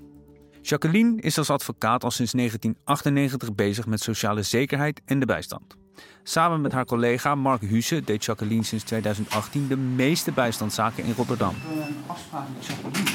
Jacqueline 0.62 1.20
is 1.20 1.38
als 1.38 1.50
advocaat 1.50 2.04
al 2.04 2.10
sinds 2.10 2.32
1998 2.32 3.54
bezig 3.54 3.86
met 3.86 4.00
sociale 4.00 4.42
zekerheid 4.42 5.00
en 5.04 5.18
de 5.20 5.26
bijstand. 5.26 5.76
Samen 6.22 6.60
met 6.60 6.72
haar 6.72 6.84
collega 6.84 7.34
Mark 7.34 7.60
Huse 7.60 8.02
deed 8.04 8.24
Jacqueline 8.24 8.62
sinds 8.62 8.84
2018 8.84 9.68
de 9.68 9.76
meeste 9.76 10.32
bijstandszaken 10.32 11.04
in 11.04 11.14
Rotterdam. 11.16 11.54
Een 11.54 11.96
afspraak 12.06 12.46
met 12.56 12.66
Jacqueline. 12.66 13.10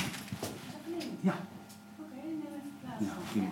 Ja. 1.20 1.36
Ja, 3.00 3.18
prima. 3.32 3.48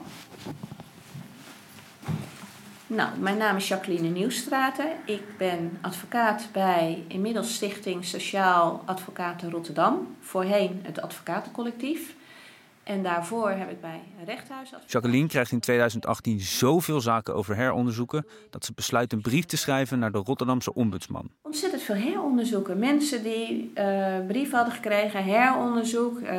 Nou, 2.96 3.20
mijn 3.20 3.38
naam 3.38 3.56
is 3.56 3.68
Jacqueline 3.68 4.08
Nieuwstraten. 4.08 4.92
Ik 5.06 5.38
ben 5.38 5.78
advocaat 5.82 6.48
bij 6.52 7.04
inmiddels 7.08 7.54
Stichting 7.54 8.06
Sociaal 8.06 8.84
Advocaten 8.86 9.52
Rotterdam. 9.52 10.16
Voorheen 10.20 10.80
het 10.84 11.02
Advocatencollectief. 11.02 12.16
En 12.84 13.04
daarvoor 13.04 13.50
heb 13.50 13.70
ik 13.72 13.82
bij 13.82 14.02
een 14.20 14.26
rechthuis... 14.26 14.74
Jacqueline 14.88 15.28
krijgt 15.28 15.52
in 15.52 15.60
2018 15.60 16.40
zoveel 16.40 17.02
zaken 17.02 17.36
over 17.36 17.56
heronderzoeken 17.56 18.26
dat 18.50 18.66
ze 18.66 18.74
besluit 18.76 19.14
een 19.14 19.22
brief 19.22 19.46
te 19.46 19.58
schrijven 19.58 20.00
naar 20.00 20.12
de 20.12 20.18
Rotterdamse 20.18 20.74
ombudsman. 20.74 21.30
Ontzettend 21.42 21.82
veel 21.82 21.96
heronderzoeken. 21.96 22.80
Mensen 22.80 23.24
die 23.24 23.72
uh, 23.76 24.26
brieven 24.28 24.56
hadden 24.56 24.74
gekregen, 24.76 25.24
heronderzoek. 25.24 26.20
Uh, 26.20 26.38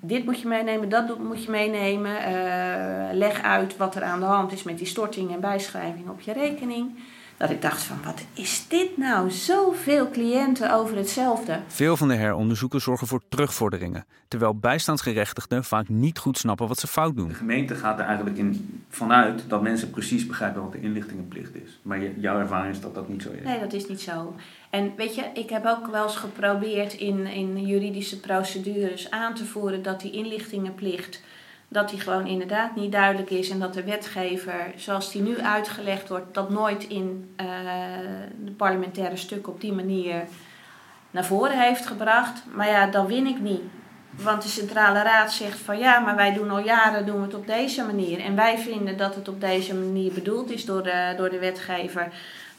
dit 0.00 0.24
moet 0.24 0.40
je 0.40 0.48
meenemen, 0.48 0.88
dat 0.88 1.18
moet 1.18 1.44
je 1.44 1.50
meenemen. 1.50 2.12
Uh, 2.12 3.08
leg 3.12 3.42
uit 3.42 3.76
wat 3.76 3.94
er 3.94 4.02
aan 4.02 4.20
de 4.20 4.26
hand 4.26 4.52
is 4.52 4.62
met 4.62 4.78
die 4.78 4.86
storting 4.86 5.32
en 5.32 5.40
bijschrijving 5.40 6.08
op 6.08 6.20
je 6.20 6.32
rekening. 6.32 6.98
Dat 7.40 7.50
ik 7.50 7.62
dacht 7.62 7.82
van, 7.82 7.96
wat 8.04 8.24
is 8.34 8.64
dit 8.68 8.96
nou? 8.96 9.30
Zoveel 9.30 10.10
cliënten 10.10 10.74
over 10.74 10.96
hetzelfde. 10.96 11.60
Veel 11.66 11.96
van 11.96 12.08
de 12.08 12.14
heronderzoeken 12.14 12.80
zorgen 12.80 13.06
voor 13.06 13.22
terugvorderingen, 13.28 14.06
terwijl 14.28 14.54
bijstandsgerechtigden 14.54 15.64
vaak 15.64 15.88
niet 15.88 16.18
goed 16.18 16.38
snappen 16.38 16.68
wat 16.68 16.78
ze 16.78 16.86
fout 16.86 17.16
doen. 17.16 17.28
De 17.28 17.34
gemeente 17.34 17.74
gaat 17.74 17.98
er 17.98 18.04
eigenlijk 18.04 18.38
in 18.38 18.82
vanuit 18.88 19.44
dat 19.48 19.62
mensen 19.62 19.90
precies 19.90 20.26
begrijpen 20.26 20.62
wat 20.62 20.72
de 20.72 20.80
inlichtingenplicht 20.80 21.54
is. 21.54 21.78
Maar 21.82 21.98
jouw 22.18 22.38
ervaring 22.38 22.74
is 22.74 22.80
dat 22.80 22.94
dat 22.94 23.08
niet 23.08 23.22
zo 23.22 23.30
is. 23.30 23.44
Nee, 23.44 23.60
dat 23.60 23.72
is 23.72 23.88
niet 23.88 24.00
zo. 24.00 24.34
En 24.70 24.92
weet 24.96 25.14
je, 25.14 25.24
ik 25.34 25.50
heb 25.50 25.66
ook 25.66 25.86
wel 25.86 26.02
eens 26.02 26.16
geprobeerd 26.16 26.92
in, 26.92 27.26
in 27.26 27.66
juridische 27.66 28.20
procedures 28.20 29.10
aan 29.10 29.34
te 29.34 29.44
voeren 29.44 29.82
dat 29.82 30.00
die 30.00 30.12
inlichtingenplicht 30.12 31.20
dat 31.72 31.88
die 31.88 32.00
gewoon 32.00 32.26
inderdaad 32.26 32.76
niet 32.76 32.92
duidelijk 32.92 33.30
is 33.30 33.50
en 33.50 33.58
dat 33.58 33.74
de 33.74 33.84
wetgever, 33.84 34.72
zoals 34.76 35.12
die 35.12 35.22
nu 35.22 35.40
uitgelegd 35.40 36.08
wordt, 36.08 36.34
dat 36.34 36.50
nooit 36.50 36.84
in 36.84 37.34
uh, 37.40 37.46
de 38.44 38.50
parlementaire 38.50 39.16
stukken 39.16 39.52
op 39.52 39.60
die 39.60 39.72
manier 39.72 40.24
naar 41.10 41.24
voren 41.24 41.60
heeft 41.60 41.86
gebracht. 41.86 42.42
Maar 42.54 42.68
ja, 42.68 42.86
dan 42.86 43.06
win 43.06 43.26
ik 43.26 43.40
niet. 43.40 43.62
Want 44.10 44.42
de 44.42 44.48
Centrale 44.48 45.02
Raad 45.02 45.32
zegt 45.32 45.58
van 45.58 45.78
ja, 45.78 45.98
maar 45.98 46.16
wij 46.16 46.32
doen 46.32 46.50
al 46.50 46.64
jaren 46.64 47.06
doen 47.06 47.16
we 47.16 47.22
het 47.22 47.34
op 47.34 47.46
deze 47.46 47.84
manier. 47.84 48.20
En 48.20 48.36
wij 48.36 48.58
vinden 48.58 48.96
dat 48.96 49.14
het 49.14 49.28
op 49.28 49.40
deze 49.40 49.74
manier 49.74 50.12
bedoeld 50.12 50.50
is 50.50 50.64
door 50.64 50.82
de, 50.82 51.14
door 51.16 51.30
de 51.30 51.38
wetgever. 51.38 52.12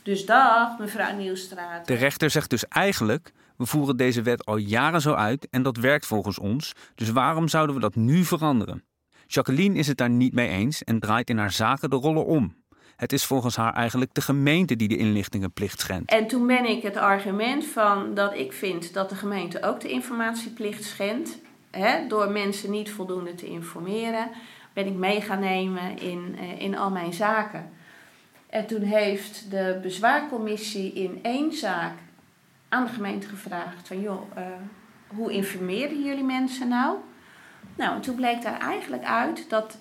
Dus 0.03 0.25
dag, 0.25 0.77
mevrouw 0.79 1.15
Nieuwstraat. 1.15 1.87
De 1.87 1.93
rechter 1.93 2.29
zegt 2.29 2.49
dus 2.49 2.67
eigenlijk: 2.67 3.31
we 3.57 3.65
voeren 3.65 3.97
deze 3.97 4.21
wet 4.21 4.45
al 4.45 4.57
jaren 4.57 5.01
zo 5.01 5.13
uit 5.13 5.47
en 5.49 5.63
dat 5.63 5.77
werkt 5.77 6.05
volgens 6.05 6.39
ons. 6.39 6.73
Dus 6.95 7.09
waarom 7.09 7.47
zouden 7.47 7.75
we 7.75 7.81
dat 7.81 7.95
nu 7.95 8.23
veranderen? 8.23 8.83
Jacqueline 9.33 9.77
is 9.77 9.87
het 9.87 9.97
daar 9.97 10.09
niet 10.09 10.33
mee 10.33 10.47
eens 10.47 10.83
en 10.83 10.99
draait 10.99 11.29
in 11.29 11.37
haar 11.37 11.51
zaken 11.51 11.89
de 11.89 11.95
rollen 11.95 12.25
om. 12.25 12.55
Het 12.95 13.13
is 13.13 13.25
volgens 13.25 13.55
haar 13.55 13.73
eigenlijk 13.73 14.13
de 14.13 14.21
gemeente 14.21 14.75
die 14.75 14.87
de 14.87 14.97
inlichtingenplicht 14.97 15.79
schendt. 15.79 16.11
En 16.11 16.27
toen 16.27 16.47
ben 16.47 16.65
ik 16.65 16.83
het 16.83 16.97
argument 16.97 17.65
van 17.65 18.13
dat 18.13 18.33
ik 18.33 18.53
vind 18.53 18.93
dat 18.93 19.09
de 19.09 19.15
gemeente 19.15 19.63
ook 19.63 19.79
de 19.79 19.89
informatieplicht 19.89 20.83
schendt, 20.83 21.37
hè, 21.69 22.07
door 22.07 22.31
mensen 22.31 22.71
niet 22.71 22.91
voldoende 22.91 23.35
te 23.35 23.45
informeren, 23.45 24.29
ben 24.73 24.87
ik 24.87 24.93
mee 24.93 25.21
gaan 25.21 25.39
nemen 25.39 25.99
in, 25.99 26.35
eh, 26.39 26.61
in 26.61 26.77
al 26.77 26.89
mijn 26.89 27.13
zaken. 27.13 27.69
En 28.49 28.67
toen 28.67 28.81
heeft 28.81 29.51
de 29.51 29.79
bezwaarcommissie 29.81 30.93
in 30.93 31.19
één 31.21 31.53
zaak 31.53 31.93
aan 32.69 32.85
de 32.85 32.91
gemeente 32.91 33.27
gevraagd 33.27 33.87
van 33.87 34.01
joh, 34.01 34.21
uh, 34.37 34.43
hoe 35.07 35.31
informeren 35.31 36.03
jullie 36.03 36.23
mensen 36.23 36.67
nou? 36.67 36.97
Nou, 37.75 37.95
en 37.95 38.01
toen 38.01 38.15
bleek 38.15 38.41
daar 38.41 38.59
eigenlijk 38.59 39.03
uit 39.03 39.49
dat 39.49 39.77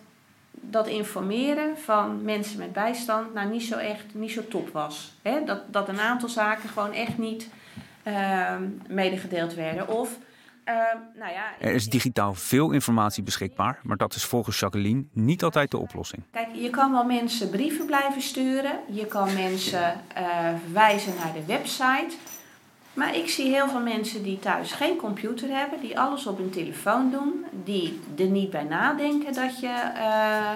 dat 0.61 0.87
informeren 0.87 1.79
van 1.79 2.25
mensen 2.25 2.59
met 2.59 2.73
bijstand 2.73 3.35
nou 3.35 3.51
niet 3.51 3.63
zo 3.63 3.77
echt 3.77 4.05
niet 4.13 4.31
zo 4.31 4.49
top 4.49 4.69
was. 4.73 5.13
Dat, 5.47 5.73
dat 5.73 5.89
een 5.89 6.01
aantal 6.01 6.29
zaken 6.29 6.69
gewoon 6.69 6.93
echt 6.93 7.19
niet 7.19 7.49
uh, 8.05 8.57
medegedeeld 8.89 9.55
werden. 9.55 9.89
Of, 9.89 10.19
uh, 10.65 10.75
nou 11.19 11.33
ja, 11.33 11.45
er 11.61 11.73
is 11.73 11.89
digitaal 11.89 12.35
veel 12.35 12.71
informatie 12.71 13.23
beschikbaar, 13.23 13.81
maar 13.83 13.97
dat 13.97 14.15
is 14.15 14.25
volgens 14.25 14.59
Jacqueline 14.59 15.05
niet 15.13 15.43
altijd 15.43 15.71
de 15.71 15.79
oplossing. 15.79 16.23
Kijk, 16.31 16.49
je 16.53 16.71
kan 16.71 16.93
wel 16.93 17.05
mensen 17.05 17.51
brieven 17.51 17.87
blijven 17.87 18.23
sturen, 18.23 18.81
je 18.89 19.07
kan 19.07 19.35
mensen 19.35 20.01
uh, 20.19 20.49
verwijzen 20.65 21.15
naar 21.15 21.33
de 21.33 21.45
website. 21.47 22.17
Maar 22.95 23.17
ik 23.17 23.29
zie 23.29 23.53
heel 23.53 23.69
veel 23.69 23.81
mensen 23.81 24.23
die 24.23 24.39
thuis 24.39 24.73
geen 24.73 24.97
computer 24.97 25.49
hebben, 25.49 25.81
die 25.81 25.99
alles 25.99 26.27
op 26.27 26.39
hun 26.39 26.51
telefoon 26.51 27.11
doen, 27.11 27.45
die 27.65 28.01
er 28.19 28.27
niet 28.27 28.51
bij 28.51 28.65
nadenken 28.65 29.33
dat 29.33 29.61
je 29.61 29.93
uh, 29.97 30.51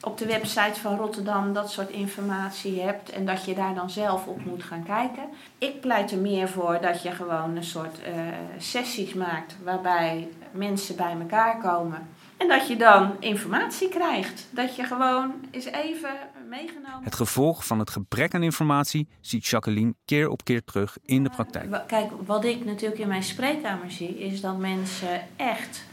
op 0.00 0.18
de 0.18 0.26
website 0.26 0.80
van 0.80 0.96
Rotterdam 0.96 1.52
dat 1.52 1.70
soort 1.70 1.90
informatie 1.90 2.80
hebt 2.80 3.10
en 3.10 3.26
dat 3.26 3.44
je 3.44 3.54
daar 3.54 3.74
dan 3.74 3.90
zelf 3.90 4.26
op 4.26 4.44
moet 4.44 4.62
gaan 4.62 4.84
kijken. 4.84 5.22
Ik 5.58 5.80
pleit 5.80 6.10
er 6.10 6.18
meer 6.18 6.48
voor 6.48 6.78
dat 6.80 7.02
je 7.02 7.10
gewoon 7.10 7.56
een 7.56 7.64
soort 7.64 7.98
uh, 7.98 8.14
sessies 8.58 9.14
maakt 9.14 9.56
waarbij 9.64 10.28
mensen 10.50 10.96
bij 10.96 11.16
elkaar 11.20 11.58
komen. 11.58 12.08
En 12.36 12.48
dat 12.48 12.68
je 12.68 12.76
dan 12.76 13.16
informatie 13.20 13.88
krijgt. 13.88 14.46
Dat 14.50 14.76
je 14.76 14.84
gewoon 14.84 15.32
eens 15.50 15.64
even 15.64 16.10
meegenomen. 16.48 17.04
Het 17.04 17.14
gevolg 17.14 17.66
van 17.66 17.78
het 17.78 17.90
gebrek 17.90 18.34
aan 18.34 18.42
informatie 18.42 19.08
ziet 19.20 19.46
Jacqueline 19.46 19.94
keer 20.04 20.28
op 20.28 20.44
keer 20.44 20.64
terug 20.64 20.96
in 21.04 21.22
de 21.22 21.30
praktijk. 21.30 21.86
Kijk, 21.86 22.10
wat 22.26 22.44
ik 22.44 22.64
natuurlijk 22.64 23.00
in 23.00 23.08
mijn 23.08 23.22
spreekkamer 23.22 23.90
zie, 23.90 24.18
is 24.18 24.40
dat 24.40 24.58
mensen 24.58 25.20
echt. 25.36 25.84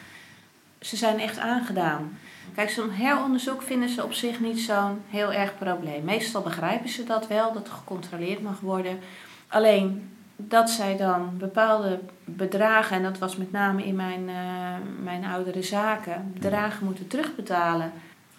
Ze 0.80 0.96
zijn 0.96 1.20
echt 1.20 1.38
aangedaan. 1.38 2.18
Kijk, 2.56 2.70
zo'n 2.70 2.92
heronderzoek 2.92 3.62
vinden 3.62 3.90
ze 3.90 4.04
op 4.04 4.14
zich 4.14 4.40
niet 4.40 4.60
zo'n 4.60 5.02
heel 5.10 5.34
erg 5.34 5.58
probleem. 5.58 6.04
Meestal 6.04 6.42
begrijpen 6.42 6.90
ze 6.90 7.04
dat 7.04 7.28
wel, 7.28 7.54
dat 7.54 7.68
er 7.68 7.74
gecontroleerd 7.74 8.42
mag 8.42 8.60
worden. 8.60 9.00
Alleen 9.48 10.10
dat 10.36 10.70
zij 10.70 10.98
dan 10.98 11.38
bepaalde 11.38 12.00
bedragen, 12.24 12.98
en 12.98 13.04
dat 13.04 13.18
was 13.18 13.38
met 13.38 13.52
name 13.52 13.86
in 13.86 13.96
mijn, 13.96 14.30
uh, 14.30 14.76
mijn 15.04 15.26
oudere 15.26 15.62
zaken, 15.62 16.32
bedragen 16.34 16.86
moeten 16.86 17.08
terugbetalen 17.08 17.92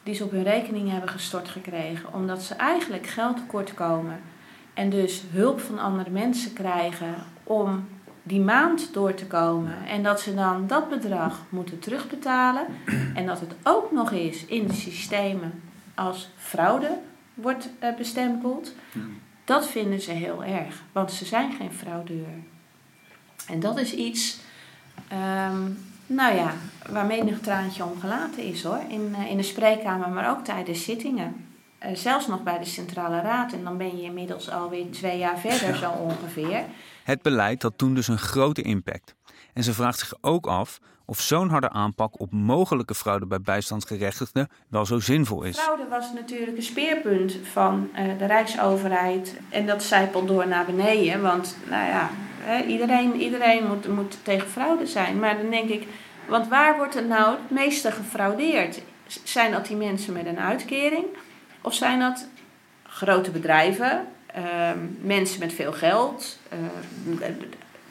die 0.07 0.15
ze 0.15 0.25
op 0.25 0.31
hun 0.31 0.43
rekening 0.43 0.91
hebben 0.91 1.09
gestort 1.09 1.49
gekregen, 1.49 2.15
omdat 2.15 2.43
ze 2.43 2.55
eigenlijk 2.55 3.07
geld 3.07 3.37
tekort 3.37 3.75
komen 3.75 4.21
en 4.75 4.91
dus 4.91 5.23
hulp 5.31 5.61
van 5.61 5.79
andere 5.79 6.11
mensen 6.11 6.53
krijgen 6.53 7.15
om 7.43 7.89
die 8.23 8.41
maand 8.41 8.93
door 8.93 9.15
te 9.15 9.27
komen. 9.27 9.87
En 9.87 10.03
dat 10.03 10.21
ze 10.21 10.35
dan 10.35 10.67
dat 10.67 10.89
bedrag 10.89 11.45
moeten 11.49 11.79
terugbetalen 11.79 12.67
en 13.15 13.27
dat 13.27 13.41
het 13.41 13.55
ook 13.63 13.93
nog 13.93 14.13
eens 14.13 14.45
in 14.45 14.67
de 14.67 14.73
systemen 14.73 15.63
als 15.95 16.31
fraude 16.37 16.99
wordt 17.35 17.69
eh, 17.79 17.97
bestempeld. 17.97 18.75
Dat 19.45 19.67
vinden 19.69 20.01
ze 20.01 20.11
heel 20.11 20.45
erg, 20.45 20.83
want 20.93 21.13
ze 21.13 21.25
zijn 21.25 21.53
geen 21.53 21.73
fraudeur. 21.73 22.29
En 23.49 23.61
dat 23.61 23.79
is 23.79 23.93
iets, 23.93 24.39
ehm, 25.09 25.63
nou 26.07 26.35
ja, 26.35 26.55
waar 26.91 27.07
menig 27.07 27.41
traantje 27.41 27.85
om 27.85 28.01
gelaten 28.01 28.43
is 28.43 28.63
hoor. 28.63 28.81
In, 28.89 29.15
eh, 29.15 29.31
in 29.31 29.37
de 29.37 29.43
spreekkamer, 29.43 30.09
maar 30.09 30.31
ook 30.31 30.45
tijdens 30.45 30.85
zittingen. 30.85 31.47
Eh, 31.79 31.95
zelfs 31.95 32.27
nog 32.27 32.43
bij 32.43 32.59
de 32.59 32.65
Centrale 32.65 33.21
Raad. 33.21 33.53
En 33.53 33.65
dan 33.65 33.77
ben 33.77 33.97
je 33.97 34.03
inmiddels 34.03 34.51
alweer 34.51 34.91
twee 34.91 35.19
jaar 35.19 35.39
verder 35.39 35.77
zo 35.77 35.91
ongeveer. 35.91 36.65
Het 37.05 37.23
beleid 37.23 37.63
had 37.63 37.73
toen 37.77 37.95
dus 37.95 38.09
een 38.09 38.19
grote 38.19 38.63
impact. 38.63 39.15
En 39.53 39.63
ze 39.63 39.73
vraagt 39.73 39.99
zich 39.99 40.15
ook 40.21 40.47
af 40.47 40.81
of 41.05 41.21
zo'n 41.21 41.49
harde 41.49 41.71
aanpak 41.71 42.21
op 42.21 42.33
mogelijke 42.33 42.95
fraude 42.95 43.27
bij 43.27 43.41
bijstandsgerechtigden 43.41 44.49
wel 44.69 44.87
zo 44.87 45.01
zinvol 45.01 45.43
is. 45.43 45.59
Fraude 45.59 45.89
was 45.89 46.13
natuurlijk 46.13 46.57
een 46.57 46.63
speerpunt 46.63 47.39
van 47.53 47.89
eh, 47.95 48.05
de 48.19 48.27
Rijksoverheid. 48.27 49.41
En 49.49 49.67
dat 49.67 49.83
zijpelt 49.83 50.29
door 50.29 50.49
naar 50.49 50.65
beneden. 50.65 51.23
Want 51.23 51.57
nou 51.69 51.87
ja, 51.87 52.11
iedereen, 52.67 53.21
iedereen 53.21 53.67
moet, 53.67 53.89
moet 53.89 54.19
tegen 54.23 54.49
fraude 54.49 54.87
zijn. 54.87 55.19
Maar 55.19 55.37
dan 55.37 55.51
denk 55.51 55.69
ik, 55.69 55.87
want 56.29 56.49
waar 56.49 56.77
wordt 56.77 56.97
er 56.97 57.07
nou 57.07 57.31
het 57.31 57.51
meeste 57.51 57.93
gefraudeerd? 57.93 58.83
Zijn 59.25 59.53
dat 59.53 59.67
die 59.67 59.77
mensen 59.77 60.13
met 60.13 60.27
een 60.27 60.41
uitkering? 60.41 61.05
Of 61.61 61.75
zijn 61.75 61.99
dat 61.99 62.29
grote 62.83 63.31
bedrijven, 63.31 64.07
ehm, 64.27 64.79
mensen 65.01 65.41
met 65.41 65.53
veel 65.53 65.73
geld? 65.73 66.39
Ehm, 66.49 67.23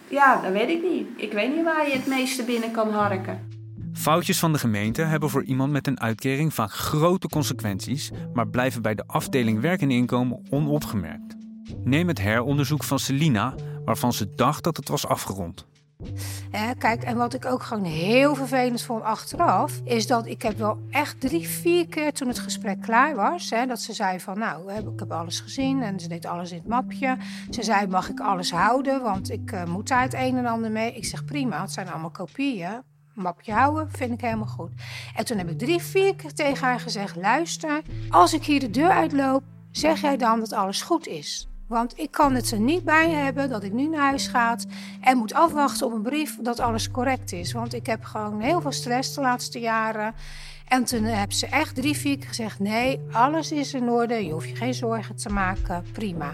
ja, 0.08 0.42
dat 0.42 0.52
weet 0.52 0.70
ik 0.70 0.84
niet. 0.84 1.08
Ik 1.16 1.34
weet 1.34 1.56
niet 1.56 1.64
waar 1.64 1.88
je 1.88 1.94
het 1.94 2.08
meeste 2.08 2.44
binnen 2.44 2.72
kan 2.72 2.92
harken. 2.92 3.54
Foutjes 3.94 4.40
van 4.40 4.54
de 4.54 4.60
gemeente 4.60 5.02
hebben 5.02 5.30
voor 5.30 5.44
iemand 5.44 5.72
met 5.72 5.88
een 5.88 6.00
uitkering 6.00 6.54
vaak 6.54 6.72
grote 6.72 7.28
consequenties, 7.28 8.12
maar 8.34 8.48
blijven 8.48 8.82
bij 8.82 8.96
de 8.96 9.04
afdeling 9.08 9.62
werk 9.62 9.82
en 9.82 9.92
inkomen 9.92 10.46
onopgemerkt. 10.50 11.36
Neem 11.84 12.08
het 12.08 12.22
heronderzoek 12.22 12.84
van 12.84 13.00
Selina, 13.00 13.56
waarvan 13.86 14.14
ze 14.14 14.36
dacht 14.36 14.64
dat 14.64 14.78
het 14.78 14.90
was 14.90 15.08
afgerond. 15.08 15.66
Hè, 16.52 16.76
kijk, 16.76 17.04
en 17.04 17.18
wat 17.18 17.34
ik 17.34 17.46
ook 17.46 17.64
gewoon 17.64 17.84
heel 17.84 18.36
vervelend 18.36 18.82
vond 18.82 19.04
achteraf, 19.04 19.82
is 19.84 20.08
dat 20.08 20.26
ik 20.26 20.42
heb 20.42 20.58
wel 20.58 20.78
echt 20.90 21.22
drie, 21.22 21.48
vier 21.48 21.88
keer 21.88 22.14
toen 22.14 22.28
het 22.28 22.40
gesprek 22.40 22.82
klaar 22.82 23.16
was, 23.16 23.50
hè, 23.50 23.66
dat 23.66 23.82
ze 23.82 23.94
zei 23.94 24.20
van, 24.20 24.40
nou, 24.40 24.72
ik 24.72 25.00
heb 25.00 25.12
alles 25.12 25.40
gezien 25.40 25.82
en 25.84 26.00
ze 26.00 26.08
deed 26.08 26.26
alles 26.26 26.52
in 26.52 26.58
het 26.58 26.68
mapje. 26.68 27.18
Ze 27.50 27.64
zei, 27.64 27.88
mag 27.88 28.10
ik 28.10 28.20
alles 28.20 28.52
houden, 28.52 29.02
want 29.02 29.32
ik 29.32 29.52
eh, 29.52 29.66
moet 29.66 29.88
daar 29.88 30.02
het 30.02 30.14
een 30.14 30.38
en 30.38 30.46
ander 30.46 30.72
mee. 30.72 30.94
Ik 30.94 31.06
zeg, 31.06 31.26
prima, 31.26 31.62
het 31.62 31.72
zijn 31.72 31.90
allemaal 31.90 32.10
kopieën. 32.10 32.82
Mapje 33.14 33.54
houden, 33.54 33.92
vind 33.92 34.12
ik 34.12 34.22
helemaal 34.22 34.48
goed. 34.48 34.72
En 35.16 35.26
toen 35.26 35.38
heb 35.38 35.50
ik 35.50 35.58
drie, 35.58 35.82
vier 35.82 36.16
keer 36.16 36.34
tegen 36.34 36.68
haar 36.68 36.80
gezegd, 36.80 37.16
luister, 37.16 37.82
als 38.10 38.34
ik 38.34 38.44
hier 38.44 38.60
de 38.60 38.70
deur 38.70 38.90
uitloop, 38.90 39.44
zeg 39.72 40.02
jij 40.02 40.18
dan 40.18 40.40
dat 40.40 40.54
alles 40.54 40.82
goed 40.82 41.08
is. 41.08 41.48
Want 41.68 41.98
ik 41.98 42.12
kan 42.12 42.36
het 42.36 42.52
er 42.52 42.60
niet 42.60 42.84
bij 42.84 43.10
hebben 43.10 43.50
dat 43.50 43.64
ik 43.64 43.74
nu 43.74 43.88
naar 43.88 44.02
huis 44.02 44.28
ga 44.28 44.58
en 45.02 45.18
moet 45.18 45.34
afwachten 45.34 45.86
op 45.86 45.94
een 45.94 46.02
brief 46.02 46.38
dat 46.42 46.60
alles 46.60 46.92
correct 46.92 47.32
is. 47.32 47.52
Want 47.54 47.74
ik 47.74 47.86
heb 47.86 48.04
gewoon 48.04 48.40
heel 48.42 48.62
veel 48.62 48.72
stress 48.72 49.14
de 49.14 49.22
laatste 49.22 49.60
jaren. 49.60 50.14
En 50.68 50.86
toen 50.86 51.04
heb 51.04 51.32
ze 51.32 51.48
echt 51.48 51.76
drie, 51.76 52.22
gezegd: 52.22 52.60
nee, 52.60 53.00
alles 53.12 53.52
is 53.52 53.74
in 53.74 53.90
orde. 53.90 54.26
Je 54.26 54.32
hoeft 54.32 54.50
je 54.50 54.56
geen 54.56 54.74
zorgen 54.74 55.16
te 55.16 55.30
maken. 55.30 55.86
Prima. 55.92 56.34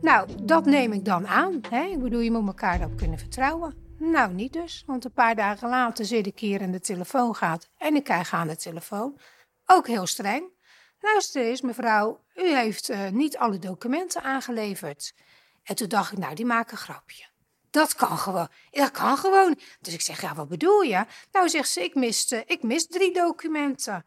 Nou, 0.00 0.28
dat 0.42 0.64
neem 0.64 0.92
ik 0.92 1.04
dan 1.04 1.26
aan. 1.26 1.60
Hè? 1.70 1.82
Ik 1.82 2.02
bedoel, 2.02 2.20
je 2.20 2.30
moet 2.30 2.46
elkaar 2.46 2.78
daarop 2.78 2.96
kunnen 2.96 3.18
vertrouwen. 3.18 3.74
Nou, 3.98 4.32
niet 4.34 4.52
dus. 4.52 4.82
Want 4.86 5.04
een 5.04 5.12
paar 5.12 5.34
dagen 5.34 5.68
later 5.68 6.04
zit 6.04 6.26
ik 6.26 6.38
hier 6.38 6.60
en 6.60 6.70
de 6.70 6.80
telefoon 6.80 7.34
gaat. 7.34 7.68
En 7.78 7.94
ik 7.94 8.04
krijg 8.04 8.34
aan 8.34 8.48
de 8.48 8.56
telefoon. 8.56 9.18
Ook 9.66 9.86
heel 9.86 10.06
streng. 10.06 10.44
Luister 11.02 11.42
eens, 11.42 11.60
mevrouw, 11.60 12.20
u 12.34 12.56
heeft 12.56 12.88
eh, 12.88 13.08
niet 13.08 13.36
alle 13.36 13.58
documenten 13.58 14.22
aangeleverd. 14.22 15.14
En 15.62 15.74
toen 15.74 15.88
dacht 15.88 16.12
ik, 16.12 16.18
nou, 16.18 16.34
die 16.34 16.44
maken 16.44 16.76
grapje. 16.76 17.24
Dat 17.70 17.94
kan 17.94 18.18
gewoon. 18.18 18.48
Dat 18.70 18.90
kan 18.90 19.16
gewoon. 19.16 19.58
Dus 19.80 19.94
ik 19.94 20.00
zeg, 20.00 20.20
ja, 20.20 20.34
wat 20.34 20.48
bedoel 20.48 20.80
je? 20.80 21.04
Nou, 21.32 21.48
zegt 21.48 21.68
ze, 21.68 21.82
ik 21.82 21.94
mis, 21.94 22.32
ik 22.32 22.62
mis 22.62 22.86
drie 22.86 23.12
documenten. 23.12 24.04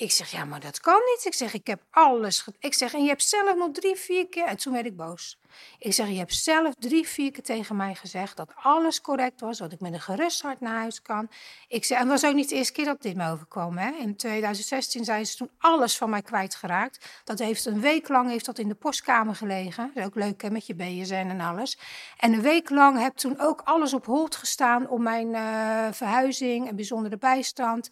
Ik 0.00 0.10
zeg, 0.10 0.30
ja, 0.30 0.44
maar 0.44 0.60
dat 0.60 0.80
kan 0.80 1.00
niet. 1.14 1.24
Ik 1.24 1.34
zeg, 1.34 1.54
ik 1.54 1.66
heb 1.66 1.82
alles. 1.90 2.44
Ik 2.58 2.74
zeg, 2.74 2.94
en 2.94 3.02
je 3.02 3.08
hebt 3.08 3.22
zelf 3.22 3.56
nog 3.56 3.70
drie, 3.72 3.96
vier 3.96 4.28
keer. 4.28 4.44
En 4.44 4.56
toen 4.56 4.72
werd 4.72 4.86
ik 4.86 4.96
boos. 4.96 5.38
Ik 5.78 5.92
zeg, 5.92 6.08
je 6.08 6.18
hebt 6.18 6.34
zelf 6.34 6.74
drie, 6.78 7.08
vier 7.08 7.30
keer 7.30 7.42
tegen 7.42 7.76
mij 7.76 7.94
gezegd 7.94 8.36
dat 8.36 8.52
alles 8.54 9.00
correct 9.00 9.40
was. 9.40 9.58
Dat 9.58 9.72
ik 9.72 9.80
met 9.80 9.92
een 9.92 10.00
gerust 10.00 10.42
hart 10.42 10.60
naar 10.60 10.78
huis 10.78 11.02
kan. 11.02 11.28
Ik 11.68 11.84
zeg, 11.84 11.98
en 11.98 12.10
het 12.10 12.20
was 12.20 12.30
ook 12.30 12.36
niet 12.36 12.48
de 12.48 12.54
eerste 12.54 12.72
keer 12.72 12.84
dat 12.84 13.02
dit 13.02 13.16
me 13.16 13.30
overkwam. 13.30 13.78
Hè. 13.78 13.90
In 13.90 14.16
2016 14.16 15.04
zijn 15.04 15.26
ze 15.26 15.36
toen 15.36 15.50
alles 15.58 15.96
van 15.96 16.10
mij 16.10 16.22
kwijtgeraakt. 16.22 17.22
Dat 17.24 17.38
heeft 17.38 17.66
een 17.66 17.80
week 17.80 18.08
lang 18.08 18.30
heeft 18.30 18.44
dat 18.44 18.58
in 18.58 18.68
de 18.68 18.74
postkamer 18.74 19.34
gelegen. 19.34 19.90
Dat 19.94 20.02
is 20.02 20.08
ook 20.08 20.14
leuk 20.14 20.42
hè, 20.42 20.50
met 20.50 20.66
je 20.66 20.74
BSN 20.74 21.14
en 21.14 21.40
alles. 21.40 21.78
En 22.16 22.32
een 22.32 22.42
week 22.42 22.70
lang 22.70 22.98
heb 22.98 23.16
toen 23.16 23.40
ook 23.40 23.60
alles 23.64 23.94
op 23.94 24.06
hold 24.06 24.36
gestaan 24.36 24.88
om 24.88 25.02
mijn 25.02 25.34
eh, 25.34 25.92
verhuizing 25.92 26.68
en 26.68 26.76
bijzondere 26.76 27.16
bijstand. 27.16 27.90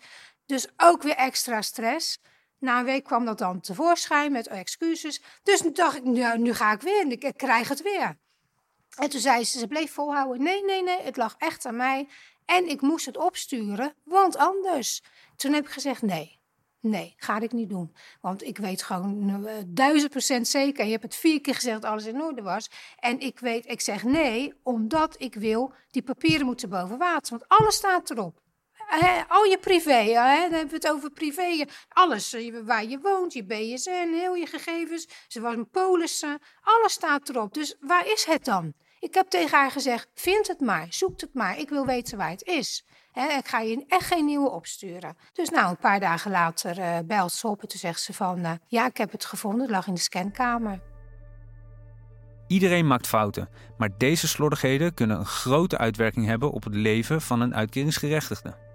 Dus 0.49 0.69
ook 0.77 1.03
weer 1.03 1.15
extra 1.15 1.63
stress. 1.63 2.19
Na 2.59 2.79
een 2.79 2.85
week 2.85 3.05
kwam 3.05 3.25
dat 3.25 3.39
dan 3.39 3.61
tevoorschijn 3.61 4.33
met 4.33 4.47
excuses. 4.47 5.23
Dus 5.43 5.61
toen 5.61 5.73
dacht 5.73 5.97
ik, 5.97 6.05
nou, 6.05 6.39
nu 6.39 6.55
ga 6.55 6.73
ik 6.73 6.81
weer 6.81 7.01
en 7.01 7.13
ik, 7.13 7.25
ik 7.25 7.37
krijg 7.37 7.69
het 7.69 7.83
weer. 7.83 8.19
En 8.97 9.11
toen 9.11 9.21
zei 9.21 9.45
ze, 9.45 9.59
ze 9.59 9.67
bleef 9.67 9.93
volhouden. 9.93 10.43
Nee, 10.43 10.65
nee, 10.65 10.83
nee, 10.83 11.01
het 11.01 11.17
lag 11.17 11.35
echt 11.39 11.67
aan 11.67 11.77
mij. 11.77 12.09
En 12.45 12.69
ik 12.69 12.81
moest 12.81 13.07
het 13.07 13.17
opsturen, 13.17 13.95
want 14.05 14.37
anders. 14.37 15.03
Toen 15.37 15.53
heb 15.53 15.65
ik 15.65 15.71
gezegd, 15.71 16.03
nee, 16.03 16.41
nee, 16.81 17.15
ga 17.17 17.41
ik 17.41 17.53
niet 17.53 17.69
doen. 17.69 17.95
Want 18.21 18.43
ik 18.43 18.59
weet 18.59 18.83
gewoon 18.83 19.47
eh, 19.47 19.55
duizend 19.67 20.11
procent 20.11 20.49
zeker. 20.49 20.85
Je 20.85 20.91
hebt 20.91 21.03
het 21.03 21.17
vier 21.17 21.41
keer 21.41 21.55
gezegd 21.55 21.83
dat 21.83 21.91
alles 21.91 22.07
in 22.07 22.23
orde 22.23 22.43
was. 22.43 22.71
En 22.97 23.21
ik 23.21 23.39
weet, 23.39 23.67
ik 23.67 23.81
zeg 23.81 24.05
nee, 24.05 24.55
omdat 24.63 25.15
ik 25.19 25.35
wil, 25.35 25.73
die 25.91 26.03
papieren 26.03 26.47
moeten 26.47 26.69
boven 26.69 26.99
water. 26.99 27.39
Want 27.39 27.49
alles 27.61 27.75
staat 27.75 28.11
erop. 28.11 28.47
Al 29.29 29.44
je 29.44 29.59
privé, 29.61 29.92
hè, 29.92 30.40
dan 30.40 30.53
hebben 30.53 30.68
we 30.68 30.74
het 30.74 30.90
over 30.90 31.11
privé. 31.11 31.64
Alles, 31.88 32.33
eh, 32.33 32.55
waar 32.64 32.85
je 32.85 32.98
woont, 33.03 33.33
je 33.33 33.44
BSN, 33.44 34.11
heel 34.14 34.35
je 34.35 34.46
gegevens. 34.46 35.09
Ze 35.29 35.40
was 35.40 35.55
een 35.55 35.70
polissen, 35.70 36.38
alles 36.62 36.92
staat 36.92 37.29
erop. 37.29 37.55
Dus 37.55 37.77
waar 37.81 38.07
is 38.07 38.24
het 38.24 38.44
dan? 38.44 38.72
Ik 39.01 39.14
heb 39.14 39.29
tegen 39.29 39.59
haar 39.59 39.70
gezegd, 39.70 40.09
vind 40.14 40.48
het 40.48 40.61
maar, 40.61 40.87
zoek 40.90 41.20
het 41.20 41.35
maar. 41.35 41.59
Ik 41.59 41.68
wil 41.68 41.87
weten 41.87 42.18
waar 42.18 42.31
het 42.31 42.42
is. 42.42 42.85
Ik 43.38 43.48
ga 43.48 43.61
je 43.61 43.85
echt 43.88 44.07
geen 44.07 44.24
nieuwe 44.24 44.51
opsturen. 44.51 45.16
Dus 45.33 45.48
nou, 45.48 45.70
een 45.70 45.77
paar 45.77 46.01
dagen 46.01 46.31
later 46.31 46.79
eh, 46.79 46.98
belt 47.05 47.33
ze 47.33 47.48
op 47.48 47.62
en 47.62 47.68
toen 47.68 47.79
zegt 47.79 48.01
ze 48.01 48.12
van... 48.12 48.44
eh, 48.44 48.53
ja, 48.66 48.87
ik 48.87 48.96
heb 48.96 49.12
het 49.12 49.24
gevonden, 49.24 49.61
het 49.61 49.70
lag 49.70 49.87
in 49.87 49.94
de 49.94 50.01
scankamer. 50.01 50.81
Iedereen 52.46 52.87
maakt 52.87 53.07
fouten, 53.07 53.48
maar 53.79 53.90
deze 53.98 54.29
slordigheden 54.29 54.94
kunnen 54.94 55.18
een 55.18 55.27
grote 55.27 55.79
uitwerking 55.79 56.27
hebben 56.27 56.51
op 56.51 56.64
het 56.64 56.74
leven 56.74 57.20
van 57.20 57.40
een 57.40 57.55
uitkeringsgerechtigde. 57.55 58.67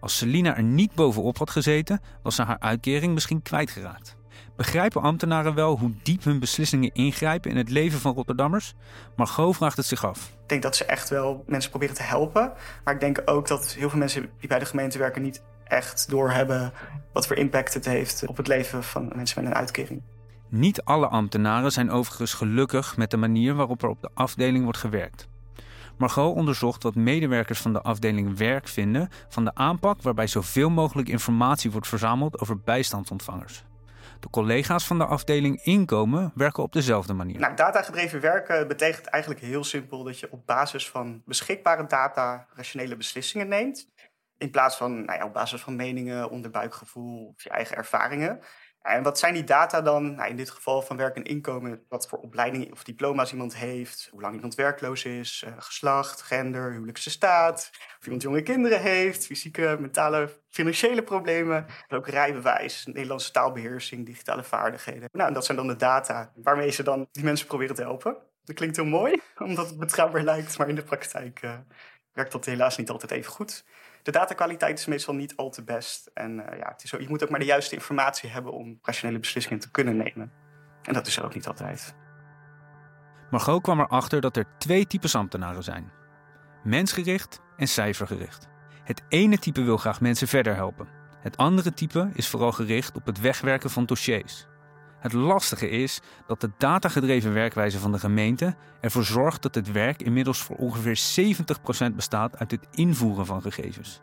Als 0.00 0.16
Selina 0.16 0.56
er 0.56 0.62
niet 0.62 0.94
bovenop 0.94 1.38
had 1.38 1.50
gezeten, 1.50 2.00
was 2.22 2.34
ze 2.34 2.42
haar 2.42 2.58
uitkering 2.58 3.14
misschien 3.14 3.42
kwijtgeraakt. 3.42 4.16
Begrijpen 4.56 5.02
ambtenaren 5.02 5.54
wel 5.54 5.78
hoe 5.78 5.92
diep 6.02 6.24
hun 6.24 6.38
beslissingen 6.38 6.94
ingrijpen 6.94 7.50
in 7.50 7.56
het 7.56 7.70
leven 7.70 7.98
van 7.98 8.14
Rotterdammers? 8.14 8.74
Margot 9.16 9.56
vraagt 9.56 9.76
het 9.76 9.86
zich 9.86 10.04
af. 10.04 10.32
Ik 10.42 10.48
denk 10.48 10.62
dat 10.62 10.76
ze 10.76 10.84
echt 10.84 11.08
wel 11.08 11.44
mensen 11.46 11.70
proberen 11.70 11.94
te 11.94 12.02
helpen. 12.02 12.52
Maar 12.84 12.94
ik 12.94 13.00
denk 13.00 13.22
ook 13.24 13.48
dat 13.48 13.74
heel 13.78 13.90
veel 13.90 13.98
mensen 13.98 14.28
die 14.38 14.48
bij 14.48 14.58
de 14.58 14.64
gemeente 14.64 14.98
werken 14.98 15.22
niet 15.22 15.42
echt 15.64 16.10
doorhebben 16.10 16.72
wat 17.12 17.26
voor 17.26 17.36
impact 17.36 17.74
het 17.74 17.84
heeft 17.84 18.26
op 18.26 18.36
het 18.36 18.46
leven 18.46 18.84
van 18.84 19.12
mensen 19.14 19.42
met 19.42 19.50
een 19.50 19.58
uitkering. 19.58 20.02
Niet 20.48 20.82
alle 20.82 21.06
ambtenaren 21.06 21.72
zijn 21.72 21.90
overigens 21.90 22.34
gelukkig 22.34 22.96
met 22.96 23.10
de 23.10 23.16
manier 23.16 23.54
waarop 23.54 23.82
er 23.82 23.88
op 23.88 24.00
de 24.02 24.10
afdeling 24.14 24.64
wordt 24.64 24.78
gewerkt. 24.78 25.28
Margot 25.98 26.34
onderzocht 26.34 26.82
wat 26.82 26.94
medewerkers 26.94 27.60
van 27.60 27.72
de 27.72 27.82
afdeling 27.82 28.38
werk 28.38 28.68
vinden 28.68 29.08
van 29.28 29.44
de 29.44 29.54
aanpak 29.54 30.02
waarbij 30.02 30.26
zoveel 30.26 30.70
mogelijk 30.70 31.08
informatie 31.08 31.70
wordt 31.70 31.88
verzameld 31.88 32.40
over 32.40 32.60
bijstandsontvangers. 32.60 33.64
De 34.20 34.30
collega's 34.30 34.86
van 34.86 34.98
de 34.98 35.04
afdeling 35.04 35.64
inkomen 35.64 36.32
werken 36.34 36.62
op 36.62 36.72
dezelfde 36.72 37.12
manier. 37.12 37.40
Nou, 37.40 37.56
datagedreven 37.56 38.20
werken 38.20 38.68
betekent 38.68 39.06
eigenlijk 39.06 39.44
heel 39.44 39.64
simpel 39.64 40.04
dat 40.04 40.18
je 40.18 40.32
op 40.32 40.46
basis 40.46 40.90
van 40.90 41.22
beschikbare 41.24 41.86
data 41.86 42.46
rationele 42.54 42.96
beslissingen 42.96 43.48
neemt. 43.48 43.88
In 44.38 44.50
plaats 44.50 44.76
van 44.76 45.04
nou 45.04 45.18
ja, 45.18 45.24
op 45.24 45.32
basis 45.32 45.60
van 45.60 45.76
meningen, 45.76 46.30
onderbuikgevoel 46.30 47.26
of 47.26 47.42
je 47.42 47.50
eigen 47.50 47.76
ervaringen. 47.76 48.40
En 48.86 49.02
wat 49.02 49.18
zijn 49.18 49.34
die 49.34 49.44
data 49.44 49.80
dan? 49.80 50.14
Nou, 50.14 50.30
in 50.30 50.36
dit 50.36 50.50
geval 50.50 50.82
van 50.82 50.96
werk 50.96 51.16
en 51.16 51.24
inkomen, 51.24 51.84
wat 51.88 52.08
voor 52.08 52.18
opleiding 52.18 52.72
of 52.72 52.84
diploma's 52.84 53.32
iemand 53.32 53.56
heeft, 53.56 54.08
hoe 54.10 54.20
lang 54.20 54.34
iemand 54.34 54.54
werkloos 54.54 55.04
is, 55.04 55.42
eh, 55.46 55.52
geslacht, 55.58 56.22
gender, 56.22 56.72
huwelijkse 56.72 57.10
staat, 57.10 57.70
of 57.98 58.04
iemand 58.04 58.22
jonge 58.22 58.42
kinderen 58.42 58.80
heeft, 58.80 59.26
fysieke, 59.26 59.76
mentale, 59.80 60.28
financiële 60.48 61.02
problemen, 61.02 61.66
en 61.88 61.96
ook 61.96 62.08
rijbewijs, 62.08 62.86
Nederlandse 62.86 63.30
taalbeheersing, 63.30 64.06
digitale 64.06 64.42
vaardigheden. 64.42 65.08
Nou, 65.12 65.28
en 65.28 65.34
dat 65.34 65.44
zijn 65.44 65.56
dan 65.56 65.66
de 65.66 65.76
data 65.76 66.32
waarmee 66.34 66.70
ze 66.70 66.82
dan 66.82 67.08
die 67.12 67.24
mensen 67.24 67.46
proberen 67.46 67.74
te 67.74 67.82
helpen. 67.82 68.16
Dat 68.44 68.56
klinkt 68.56 68.76
heel 68.76 68.84
mooi, 68.84 69.20
omdat 69.38 69.68
het 69.68 69.78
betrouwbaar 69.78 70.22
lijkt, 70.22 70.58
maar 70.58 70.68
in 70.68 70.74
de 70.74 70.82
praktijk 70.82 71.42
eh, 71.42 71.54
werkt 72.12 72.32
dat 72.32 72.44
helaas 72.44 72.76
niet 72.76 72.90
altijd 72.90 73.10
even 73.10 73.32
goed. 73.32 73.64
De 74.06 74.12
datakwaliteit 74.12 74.78
is 74.78 74.86
meestal 74.86 75.14
niet 75.14 75.36
al 75.36 75.50
te 75.50 75.64
best. 75.64 76.10
En 76.14 76.48
eh, 76.48 76.58
ja, 76.58 76.68
het 76.68 76.82
is 76.82 76.90
zo, 76.90 77.00
je 77.00 77.08
moet 77.08 77.22
ook 77.22 77.30
maar 77.30 77.38
de 77.38 77.44
juiste 77.44 77.74
informatie 77.74 78.30
hebben 78.30 78.52
om 78.52 78.78
rationele 78.82 79.18
beslissingen 79.18 79.60
te 79.60 79.70
kunnen 79.70 79.96
nemen. 79.96 80.32
En 80.82 80.92
dat 80.92 81.06
is 81.06 81.16
er 81.16 81.24
ook 81.24 81.34
niet 81.34 81.46
altijd. 81.46 81.94
Margot 83.30 83.62
kwam 83.62 83.80
erachter 83.80 84.20
dat 84.20 84.36
er 84.36 84.46
twee 84.58 84.86
types 84.86 85.14
ambtenaren 85.14 85.62
zijn: 85.62 85.92
mensgericht 86.64 87.40
en 87.56 87.68
cijfergericht. 87.68 88.48
Het 88.84 89.02
ene 89.08 89.38
type 89.38 89.62
wil 89.62 89.76
graag 89.76 90.00
mensen 90.00 90.28
verder 90.28 90.54
helpen. 90.54 90.88
Het 91.20 91.36
andere 91.36 91.72
type 91.72 92.10
is 92.12 92.28
vooral 92.28 92.52
gericht 92.52 92.96
op 92.96 93.06
het 93.06 93.20
wegwerken 93.20 93.70
van 93.70 93.86
dossiers. 93.86 94.46
Het 95.06 95.14
lastige 95.14 95.68
is 95.68 96.00
dat 96.26 96.40
de 96.40 96.50
datagedreven 96.58 97.32
werkwijze 97.32 97.78
van 97.78 97.92
de 97.92 97.98
gemeente 97.98 98.54
ervoor 98.80 99.04
zorgt 99.04 99.42
dat 99.42 99.54
het 99.54 99.72
werk 99.72 100.02
inmiddels 100.02 100.42
voor 100.42 100.56
ongeveer 100.56 101.00
70% 101.90 101.94
bestaat 101.94 102.38
uit 102.38 102.50
het 102.50 102.66
invoeren 102.70 103.26
van 103.26 103.42
gegevens. 103.42 104.00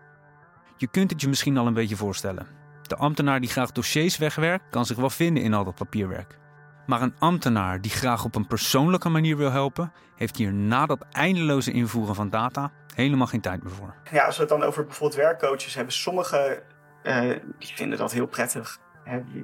Je 0.77 0.87
kunt 0.87 1.11
het 1.11 1.21
je 1.21 1.27
misschien 1.27 1.57
al 1.57 1.67
een 1.67 1.73
beetje 1.73 1.95
voorstellen. 1.95 2.47
De 2.81 2.95
ambtenaar 2.95 3.39
die 3.39 3.49
graag 3.49 3.71
dossiers 3.71 4.17
wegwerkt, 4.17 4.63
kan 4.69 4.85
zich 4.85 4.97
wel 4.97 5.09
vinden 5.09 5.43
in 5.43 5.53
al 5.53 5.63
dat 5.63 5.75
papierwerk. 5.75 6.37
Maar 6.85 7.01
een 7.01 7.15
ambtenaar 7.19 7.81
die 7.81 7.91
graag 7.91 8.23
op 8.23 8.35
een 8.35 8.47
persoonlijke 8.47 9.09
manier 9.09 9.37
wil 9.37 9.51
helpen, 9.51 9.93
heeft 10.15 10.37
hier 10.37 10.53
na 10.53 10.85
dat 10.85 11.05
eindeloze 11.11 11.71
invoeren 11.71 12.15
van 12.15 12.29
data 12.29 12.71
helemaal 12.95 13.27
geen 13.27 13.41
tijd 13.41 13.63
meer 13.63 13.73
voor. 13.73 13.95
Ja, 14.11 14.25
als 14.25 14.35
we 14.35 14.41
het 14.41 14.51
dan 14.51 14.63
over 14.63 14.85
bijvoorbeeld 14.85 15.21
werkcoaches 15.21 15.75
hebben, 15.75 15.93
sommigen 15.93 16.61
uh, 17.03 17.19
die 17.59 17.73
vinden 17.73 17.97
dat 17.97 18.11
heel 18.11 18.27
prettig. 18.27 18.79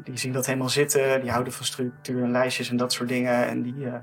Die, 0.03 0.17
zien 0.17 0.31
dat 0.31 0.45
helemaal 0.45 0.69
zitten, 0.69 1.21
die 1.21 1.31
houden 1.31 1.53
van 1.53 1.65
structuur 1.65 2.23
en 2.23 2.31
lijstjes 2.31 2.69
en 2.69 2.77
dat 2.77 2.93
soort 2.93 3.09
dingen. 3.09 3.47
En 3.47 3.61
die, 3.61 3.75
uh, 3.75 3.93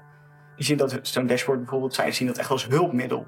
die 0.57 0.65
zien 0.65 0.77
dat 0.77 0.99
zo'n 1.03 1.27
dashboard 1.27 1.59
bijvoorbeeld, 1.59 1.95
zij 1.95 2.13
zien 2.13 2.27
dat 2.27 2.39
echt 2.39 2.51
als 2.51 2.67
hulpmiddel. 2.67 3.27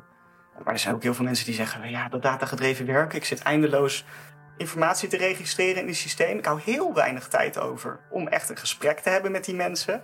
Maar 0.65 0.73
er 0.73 0.79
zijn 0.79 0.95
ook 0.95 1.03
heel 1.03 1.15
veel 1.15 1.25
mensen 1.25 1.47
die 1.47 1.55
zeggen, 1.55 1.91
ja, 1.91 2.09
dat 2.09 2.23
datagedreven 2.23 2.87
werken, 2.87 3.19
ik 3.19 3.25
zit 3.25 3.43
eindeloos 3.43 4.05
informatie 4.57 5.09
te 5.09 5.17
registreren 5.17 5.81
in 5.81 5.87
die 5.87 5.95
systeem. 5.95 6.39
Ik 6.39 6.45
hou 6.45 6.61
heel 6.61 6.95
weinig 6.95 7.29
tijd 7.29 7.59
over 7.59 8.01
om 8.11 8.29
echt 8.29 8.49
een 8.49 8.57
gesprek 8.57 8.99
te 8.99 9.11
hebben 9.11 9.33
met 9.33 9.45
die 9.45 9.55
mensen. 9.55 10.03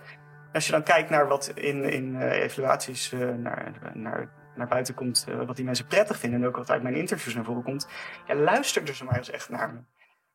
Als 0.53 0.65
je 0.65 0.71
dan 0.71 0.83
kijkt 0.83 1.09
naar 1.09 1.27
wat 1.27 1.51
in, 1.55 1.83
in 1.83 2.15
uh, 2.15 2.31
evaluaties 2.31 3.11
uh, 3.11 3.29
naar, 3.33 3.71
naar, 3.93 4.29
naar 4.55 4.67
buiten 4.67 4.93
komt, 4.93 5.25
wat 5.45 5.55
die 5.55 5.65
mensen 5.65 5.87
prettig 5.87 6.17
vinden 6.17 6.41
en 6.41 6.47
ook 6.47 6.55
wat 6.55 6.69
uit 6.69 6.83
mijn 6.83 6.95
interviews 6.95 7.35
naar 7.35 7.43
voren 7.43 7.63
komt, 7.63 7.87
ja, 8.27 8.35
luister 8.35 8.95
ze 8.95 9.03
maar 9.03 9.17
eens 9.17 9.29
echt 9.29 9.49
naar 9.49 9.73
me. 9.73 9.79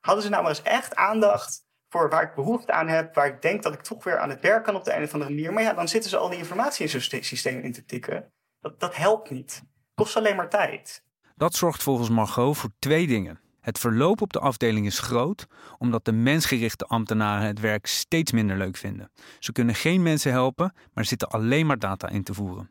Hadden 0.00 0.24
ze 0.24 0.30
nou 0.30 0.42
maar 0.42 0.50
eens 0.50 0.62
echt 0.62 0.96
aandacht 0.96 1.68
voor 1.90 2.10
waar 2.10 2.22
ik 2.22 2.34
behoefte 2.34 2.72
aan 2.72 2.88
heb, 2.88 3.14
waar 3.14 3.26
ik 3.26 3.42
denk 3.42 3.62
dat 3.62 3.74
ik 3.74 3.80
toch 3.80 4.04
weer 4.04 4.18
aan 4.18 4.30
het 4.30 4.40
werk 4.40 4.64
kan 4.64 4.74
op 4.74 4.84
de 4.84 4.96
een 4.96 5.02
of 5.02 5.12
andere 5.12 5.30
manier. 5.30 5.52
Maar 5.52 5.62
ja, 5.62 5.72
dan 5.72 5.88
zitten 5.88 6.10
ze 6.10 6.16
al 6.16 6.28
die 6.28 6.38
informatie 6.38 6.84
in 6.84 7.00
zo'n 7.00 7.22
systeem 7.22 7.60
in 7.60 7.72
te 7.72 7.84
tikken. 7.84 8.32
Dat, 8.60 8.80
dat 8.80 8.96
helpt 8.96 9.30
niet. 9.30 9.62
Kost 9.94 10.16
alleen 10.16 10.36
maar 10.36 10.48
tijd. 10.48 11.04
Dat 11.36 11.54
zorgt 11.54 11.82
volgens 11.82 12.08
Margot 12.08 12.56
voor 12.56 12.70
twee 12.78 13.06
dingen. 13.06 13.40
Het 13.60 13.78
verloop 13.78 14.20
op 14.20 14.32
de 14.32 14.40
afdeling 14.40 14.86
is 14.86 14.98
groot, 14.98 15.46
omdat 15.78 16.04
de 16.04 16.12
mensgerichte 16.12 16.84
ambtenaren 16.84 17.46
het 17.46 17.60
werk 17.60 17.86
steeds 17.86 18.32
minder 18.32 18.56
leuk 18.56 18.76
vinden. 18.76 19.10
Ze 19.38 19.52
kunnen 19.52 19.74
geen 19.74 20.02
mensen 20.02 20.32
helpen, 20.32 20.74
maar 20.92 21.04
zitten 21.04 21.28
alleen 21.28 21.66
maar 21.66 21.78
data 21.78 22.08
in 22.08 22.22
te 22.22 22.34
voeren. 22.34 22.70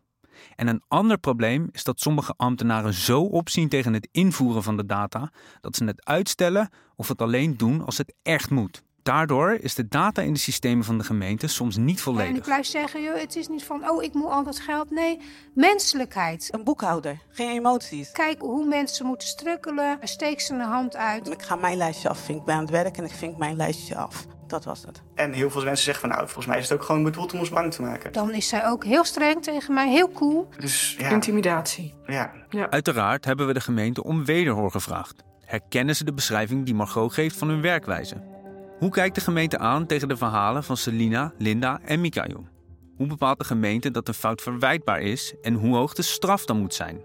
En 0.56 0.68
een 0.68 0.84
ander 0.88 1.18
probleem 1.18 1.70
is 1.72 1.84
dat 1.84 2.00
sommige 2.00 2.34
ambtenaren 2.38 2.94
zo 2.94 3.22
opzien 3.22 3.70
tegen 3.70 3.94
het 3.94 4.08
invoeren 4.12 4.64
van 4.64 4.78
de 4.78 4.86
data 4.86 5.32
dat 5.62 5.76
ze 5.76 5.86
het 5.86 6.06
uitstellen 6.06 6.70
of 6.96 7.08
het 7.08 7.22
alleen 7.22 7.58
doen 7.58 7.86
als 7.86 7.98
het 7.98 8.14
echt 8.22 8.50
moet. 8.50 8.84
Daardoor 9.10 9.58
is 9.62 9.76
de 9.76 9.88
data 9.88 10.22
in 10.22 10.34
de 10.34 10.40
systemen 10.40 10.84
van 10.84 10.98
de 10.98 11.04
gemeente 11.04 11.48
soms 11.48 11.78
niet 11.78 12.02
volledig. 12.02 12.30
En 12.30 12.36
ik 12.36 12.44
blijf 12.44 12.66
zeggen, 12.66 13.02
joh, 13.02 13.20
het 13.20 13.36
is 13.36 13.48
niet 13.48 13.64
van, 13.64 13.90
oh, 13.90 14.04
ik 14.04 14.14
moet 14.14 14.30
al 14.30 14.44
dat 14.44 14.60
geld. 14.60 14.92
Nee, 14.92 15.20
menselijkheid. 15.54 16.48
Een 16.52 16.64
boekhouder, 16.64 17.20
geen 17.30 17.50
emoties. 17.50 18.12
Kijk 18.12 18.42
hoe 18.42 18.66
mensen 18.66 19.06
moeten 19.06 19.28
strukkelen, 19.28 19.98
steek 20.02 20.40
ze 20.40 20.54
een 20.54 20.60
hand 20.60 20.96
uit. 20.96 21.30
Ik 21.32 21.42
ga 21.42 21.56
mijn 21.56 21.78
lijstje 21.78 22.10
af, 22.10 22.30
ik 22.30 22.44
ben 22.44 22.56
aan 22.56 22.62
het 22.62 22.70
werk 22.70 22.98
en 22.98 23.04
ik 23.04 23.12
vink 23.12 23.38
mijn 23.38 23.56
lijstje 23.56 23.96
af. 23.96 24.26
Dat 24.48 24.64
was 24.64 24.82
het. 24.86 25.02
En 25.16 25.34
heel 25.34 25.50
veel 25.50 25.64
mensen 25.64 25.84
zeggen 25.84 26.08
van, 26.08 26.18
nou, 26.18 26.26
volgens 26.26 26.46
mij 26.46 26.58
is 26.58 26.70
het 26.70 26.80
ook 26.80 26.86
gewoon 26.86 27.04
bedoeld 27.04 27.34
om 27.34 27.40
ons 27.40 27.50
bang 27.50 27.74
te 27.74 27.82
maken. 27.82 28.12
Dan 28.12 28.34
is 28.34 28.48
zij 28.48 28.68
ook 28.68 28.84
heel 28.84 29.04
streng 29.04 29.44
tegen 29.44 29.74
mij, 29.74 29.90
heel 29.90 30.12
cool. 30.12 30.50
Dus, 30.60 30.96
ja. 30.98 31.10
Intimidatie. 31.10 31.94
Ja. 32.06 32.32
ja. 32.50 32.70
Uiteraard 32.70 33.26
hebben 33.26 33.48
we 33.48 33.54
de 33.54 33.62
gemeente 33.62 34.04
om 34.04 34.26
wederhoor 34.26 34.72
gevraagd. 34.72 35.24
Herkennen 35.46 35.96
ze 35.96 36.04
de 36.04 36.14
beschrijving 36.14 36.66
die 36.66 36.76
Margot 36.76 37.14
geeft 37.14 37.38
van 37.38 37.48
hun 37.50 37.62
werkwijze? 37.62 38.38
Hoe 38.80 38.90
kijkt 38.90 39.16
de 39.16 39.22
gemeente 39.22 39.58
aan 39.58 39.86
tegen 39.86 40.08
de 40.08 40.18
verhalen 40.18 40.64
van 40.64 40.78
Selina, 40.78 41.34
Linda 41.38 41.80
en 41.86 42.02
Mikael? 42.02 42.48
Hoe 42.96 43.08
bepaalt 43.08 43.40
de 43.40 43.46
gemeente 43.46 43.92
dat 43.92 44.08
een 44.08 44.14
fout 44.14 44.42
verwijtbaar 44.42 45.02
is 45.02 45.34
en 45.42 45.54
hoe 45.54 45.76
hoog 45.76 45.94
de 45.94 46.02
straf 46.02 46.46
dan 46.46 46.58
moet 46.58 46.74
zijn? 46.74 47.02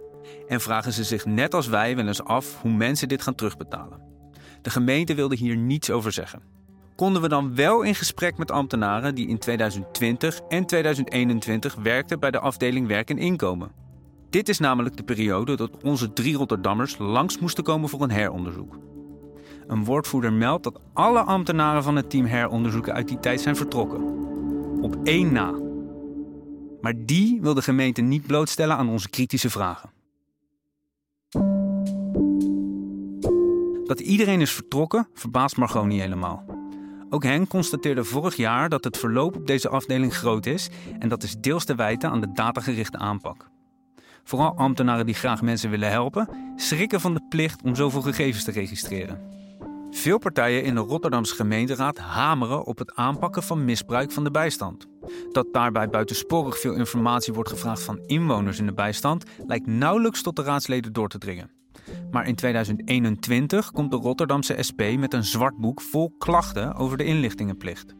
En 0.48 0.60
vragen 0.60 0.92
ze 0.92 1.04
zich 1.04 1.24
net 1.24 1.54
als 1.54 1.66
wij 1.66 1.96
wel 1.96 2.06
eens 2.06 2.24
af 2.24 2.60
hoe 2.60 2.72
mensen 2.72 3.08
dit 3.08 3.22
gaan 3.22 3.34
terugbetalen? 3.34 4.00
De 4.62 4.70
gemeente 4.70 5.14
wilde 5.14 5.36
hier 5.36 5.56
niets 5.56 5.90
over 5.90 6.12
zeggen. 6.12 6.42
Konden 6.96 7.22
we 7.22 7.28
dan 7.28 7.54
wel 7.54 7.82
in 7.82 7.94
gesprek 7.94 8.38
met 8.38 8.50
ambtenaren 8.50 9.14
die 9.14 9.28
in 9.28 9.38
2020 9.38 10.40
en 10.48 10.66
2021 10.66 11.74
werkten 11.74 12.20
bij 12.20 12.30
de 12.30 12.40
afdeling 12.40 12.86
Werk 12.86 13.10
en 13.10 13.18
Inkomen? 13.18 13.72
Dit 14.30 14.48
is 14.48 14.58
namelijk 14.58 14.96
de 14.96 15.04
periode 15.04 15.56
dat 15.56 15.82
onze 15.82 16.12
drie 16.12 16.36
Rotterdammers 16.36 16.98
langs 16.98 17.38
moesten 17.38 17.64
komen 17.64 17.88
voor 17.88 18.02
een 18.02 18.10
heronderzoek. 18.10 18.78
Een 19.66 19.84
woordvoerder 19.84 20.32
meldt 20.32 20.64
dat 20.64 20.80
alle 20.92 21.20
ambtenaren 21.20 21.82
van 21.82 21.96
het 21.96 22.10
team 22.10 22.26
heronderzoeken 22.26 22.94
uit 22.94 23.08
die 23.08 23.20
tijd 23.20 23.40
zijn 23.40 23.56
vertrokken. 23.56 24.02
Op 24.82 24.96
één 25.02 25.32
na. 25.32 25.54
Maar 26.80 26.94
die 26.96 27.38
wil 27.40 27.54
de 27.54 27.62
gemeente 27.62 28.00
niet 28.00 28.26
blootstellen 28.26 28.76
aan 28.76 28.88
onze 28.88 29.10
kritische 29.10 29.50
vragen. 29.50 29.90
Dat 33.84 34.00
iedereen 34.00 34.40
is 34.40 34.52
vertrokken 34.52 35.08
verbaast 35.14 35.56
Margot 35.56 35.86
niet 35.86 36.00
helemaal. 36.00 36.44
Ook 37.10 37.22
Henk 37.22 37.48
constateerde 37.48 38.04
vorig 38.04 38.36
jaar 38.36 38.68
dat 38.68 38.84
het 38.84 38.98
verloop 38.98 39.36
op 39.36 39.46
deze 39.46 39.68
afdeling 39.68 40.14
groot 40.14 40.46
is 40.46 40.68
en 40.98 41.08
dat 41.08 41.22
is 41.22 41.36
deels 41.36 41.64
te 41.64 41.74
wijten 41.74 42.10
aan 42.10 42.20
de 42.20 42.32
datagerichte 42.32 42.98
aanpak. 42.98 43.50
Vooral 44.24 44.56
ambtenaren 44.56 45.06
die 45.06 45.14
graag 45.14 45.42
mensen 45.42 45.70
willen 45.70 45.90
helpen, 45.90 46.28
schrikken 46.56 47.00
van 47.00 47.14
de 47.14 47.26
plicht 47.28 47.62
om 47.62 47.74
zoveel 47.74 48.02
gegevens 48.02 48.44
te 48.44 48.50
registreren. 48.50 49.20
Veel 49.94 50.18
partijen 50.18 50.64
in 50.64 50.74
de 50.74 50.80
Rotterdamse 50.80 51.34
gemeenteraad 51.34 51.98
hameren 51.98 52.64
op 52.64 52.78
het 52.78 52.94
aanpakken 52.94 53.42
van 53.42 53.64
misbruik 53.64 54.12
van 54.12 54.24
de 54.24 54.30
bijstand. 54.30 54.86
Dat 55.32 55.46
daarbij 55.52 55.88
buitensporig 55.88 56.58
veel 56.58 56.74
informatie 56.74 57.32
wordt 57.32 57.50
gevraagd 57.50 57.82
van 57.82 58.02
inwoners 58.06 58.58
in 58.58 58.66
de 58.66 58.72
bijstand, 58.72 59.24
lijkt 59.46 59.66
nauwelijks 59.66 60.22
tot 60.22 60.36
de 60.36 60.42
raadsleden 60.42 60.92
door 60.92 61.08
te 61.08 61.18
dringen. 61.18 61.50
Maar 62.10 62.26
in 62.26 62.34
2021 62.34 63.70
komt 63.70 63.90
de 63.90 63.96
Rotterdamse 63.96 64.62
SP 64.68 64.80
met 64.98 65.14
een 65.14 65.24
zwart 65.24 65.56
boek 65.56 65.80
vol 65.80 66.14
klachten 66.18 66.74
over 66.74 66.96
de 66.96 67.04
inlichtingenplicht. 67.04 67.94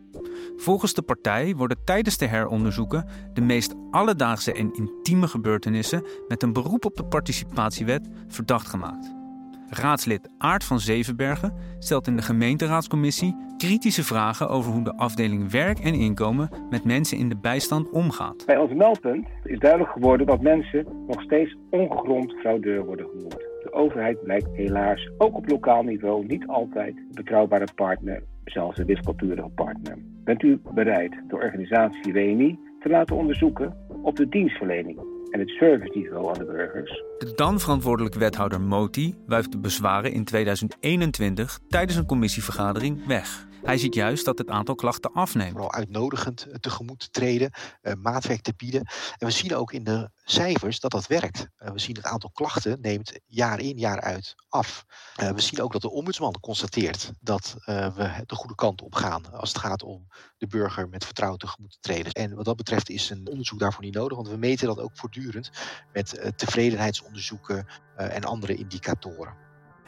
Volgens 0.57 0.95
de 0.95 1.03
partij 1.03 1.55
worden 1.57 1.85
tijdens 1.85 2.17
de 2.17 2.27
heronderzoeken 2.27 3.09
de 3.33 3.41
meest 3.41 3.75
alledaagse 3.91 4.53
en 4.53 4.73
intieme 4.73 5.29
gebeurtenissen 5.29 6.05
met 6.29 6.43
een 6.43 6.53
beroep 6.53 6.85
op 6.85 6.97
de 6.97 7.05
participatiewet 7.05 8.09
verdacht 8.29 8.69
gemaakt. 8.69 9.24
Raadslid 9.69 10.29
Aart 10.39 10.65
van 10.65 10.81
Zevenbergen 10.81 11.53
stelt 11.79 12.07
in 12.07 12.17
de 12.17 12.23
gemeenteraadscommissie 12.23 13.37
kritische 13.57 14.05
vragen 14.05 14.49
over 14.49 14.73
hoe 14.73 14.85
de 14.85 14.97
afdeling 14.97 15.51
werk 15.51 15.79
en 15.79 15.95
inkomen 15.95 16.49
met 16.71 16.85
mensen 16.85 17.19
in 17.19 17.29
de 17.29 17.37
bijstand 17.37 17.91
omgaat. 17.91 18.47
Bij 18.47 18.57
ons 18.57 18.73
meldpunt 18.73 19.29
is 19.45 19.59
duidelijk 19.59 19.91
geworden 19.91 20.27
dat 20.27 20.41
mensen 20.41 20.87
nog 21.07 21.23
steeds 21.23 21.57
ongegrond 21.71 22.33
fraudeur 22.33 22.85
worden 22.85 23.07
genoemd. 23.09 23.39
De 23.63 23.73
overheid 23.73 24.23
blijkt 24.23 24.49
helaas 24.53 25.11
ook 25.19 25.37
op 25.37 25.49
lokaal 25.49 25.83
niveau 25.83 26.27
niet 26.27 26.47
altijd 26.47 26.97
een 26.97 27.11
betrouwbare 27.15 27.69
partner, 27.75 28.23
zelfs 28.45 28.79
een 28.79 28.87
wispelturige 28.87 29.49
partner. 29.55 29.99
Bent 30.25 30.43
u 30.43 30.61
bereid 30.75 31.13
de 31.29 31.37
organisatie 31.37 32.13
WNI 32.13 32.59
te 32.81 32.89
laten 32.89 33.17
onderzoeken 33.17 33.77
op 34.03 34.17
de 34.17 34.29
dienstverlening 34.29 35.14
en 35.35 35.41
het 35.41 35.49
serviceniveau 35.49 36.29
aan 36.29 36.39
de 36.39 36.45
burgers. 36.45 36.91
De 37.19 37.33
dan 37.35 37.61
verantwoordelijke 37.61 38.19
wethouder 38.19 38.61
Moti 38.61 39.15
wuift 39.27 39.53
de 39.53 39.59
bezwaren 39.59 40.13
in 40.13 40.25
2021 40.25 41.59
tijdens 41.69 41.97
een 41.97 42.07
commissievergadering 42.07 43.07
weg. 43.07 43.47
Hij 43.65 43.79
ziet 43.79 43.95
juist 43.95 44.25
dat 44.25 44.39
het 44.39 44.49
aantal 44.49 44.75
klachten 44.75 45.13
afneemt. 45.13 45.51
Vooral 45.51 45.73
uitnodigend 45.73 46.47
tegemoet 46.61 46.99
te 46.99 47.11
treden, 47.11 47.51
uh, 47.83 47.93
maatwerk 47.95 48.41
te 48.41 48.55
bieden. 48.57 48.81
En 49.19 49.27
we 49.27 49.31
zien 49.31 49.55
ook 49.55 49.73
in 49.73 49.85
de 49.85 50.11
cijfers 50.25 50.81
dat 50.81 50.91
dat 50.91 51.07
werkt. 51.07 51.47
Uh, 51.59 51.71
we 51.71 51.79
zien 51.79 51.97
het 51.97 52.05
aantal 52.05 52.31
klachten 52.31 52.81
neemt 52.81 53.21
jaar 53.27 53.61
in 53.61 53.79
jaar 53.79 54.01
uit 54.01 54.35
af. 54.49 54.85
We 55.17 55.41
zien 55.41 55.63
ook 55.63 55.73
dat 55.73 55.83
de 55.83 55.91
ombudsman 55.91 56.41
constateert 56.41 57.13
dat 57.21 57.55
we 57.65 58.23
de 58.27 58.35
goede 58.35 58.55
kant 58.55 58.83
op 58.83 58.95
gaan 58.95 59.33
als 59.33 59.49
het 59.49 59.59
gaat 59.59 59.83
om 59.83 60.07
de 60.39 60.47
burger 60.47 60.89
met 60.89 61.05
vertrouwen 61.05 61.41
tegemoet 61.41 61.71
te 61.71 61.79
treden. 61.81 62.13
En 62.13 62.35
wat 62.35 62.45
dat 62.45 62.57
betreft 62.57 62.91
is 62.91 63.11
een 63.11 63.29
onderzoek 63.29 63.59
daarvoor 63.59 63.85
niet 63.85 63.95
nodig, 63.95 64.17
want 64.17 64.29
we 64.29 64.37
meten 64.37 64.67
dat 64.67 64.81
ook 64.81 64.97
voortdurend 64.97 65.51
met 65.93 66.33
tevredenheidsonderzoeken 66.37 67.67
en 67.97 68.25
andere 68.25 68.55
indicatoren. 68.55 69.44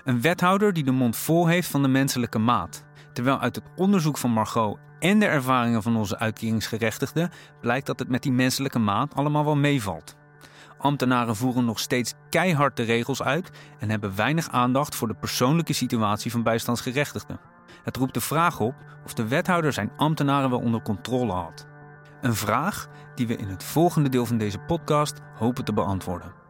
Een 0.07 0.21
wethouder 0.21 0.73
die 0.73 0.85
de 0.85 0.91
mond 0.91 1.17
vol 1.17 1.47
heeft 1.47 1.69
van 1.69 1.83
de 1.83 1.89
menselijke 1.89 2.39
maat. 2.39 2.85
Terwijl 3.13 3.41
uit 3.41 3.55
het 3.55 3.65
onderzoek 3.77 4.19
van 4.19 4.31
Margot 4.31 4.79
en 4.99 5.19
de 5.19 5.27
ervaringen 5.27 5.83
van 5.83 5.97
onze 5.97 6.19
uitkeringsgerechtigden 6.19 7.31
blijkt 7.61 7.87
dat 7.87 7.99
het 7.99 8.09
met 8.09 8.23
die 8.23 8.33
menselijke 8.33 8.79
maat 8.79 9.15
allemaal 9.15 9.45
wel 9.45 9.57
meevalt. 9.57 10.17
ambtenaren 10.79 11.37
voeren 11.37 11.65
nog 11.65 11.79
steeds 11.79 12.15
keihard 12.31 12.77
de 12.77 12.83
regels 12.83 13.23
uit 13.23 13.51
en 13.79 13.91
hebben 13.91 14.17
weinig 14.17 14.49
aandacht 14.49 14.95
voor 14.95 15.09
de 15.09 15.15
persoonlijke 15.15 15.73
situatie 15.73 16.31
van 16.31 16.43
bijstandsgerechtigden. 16.43 17.41
Het 17.83 17.97
roept 17.97 18.15
de 18.15 18.21
vraag 18.21 18.61
op 18.61 18.75
of 19.05 19.15
de 19.15 19.29
wethouder 19.29 19.73
zijn 19.73 19.93
ambtenaren 19.97 20.51
wel 20.51 20.61
onder 20.61 20.83
controle 20.83 21.33
had. 21.33 21.67
Een 22.21 22.35
vraag 22.35 22.89
die 23.15 23.27
we 23.27 23.37
in 23.37 23.49
het 23.49 23.65
volgende 23.65 24.09
deel 24.09 24.27
van 24.27 24.39
deze 24.39 24.59
podcast 24.59 25.21
hopen 25.35 25.65
te 25.65 25.73
beantwoorden. 25.73 26.46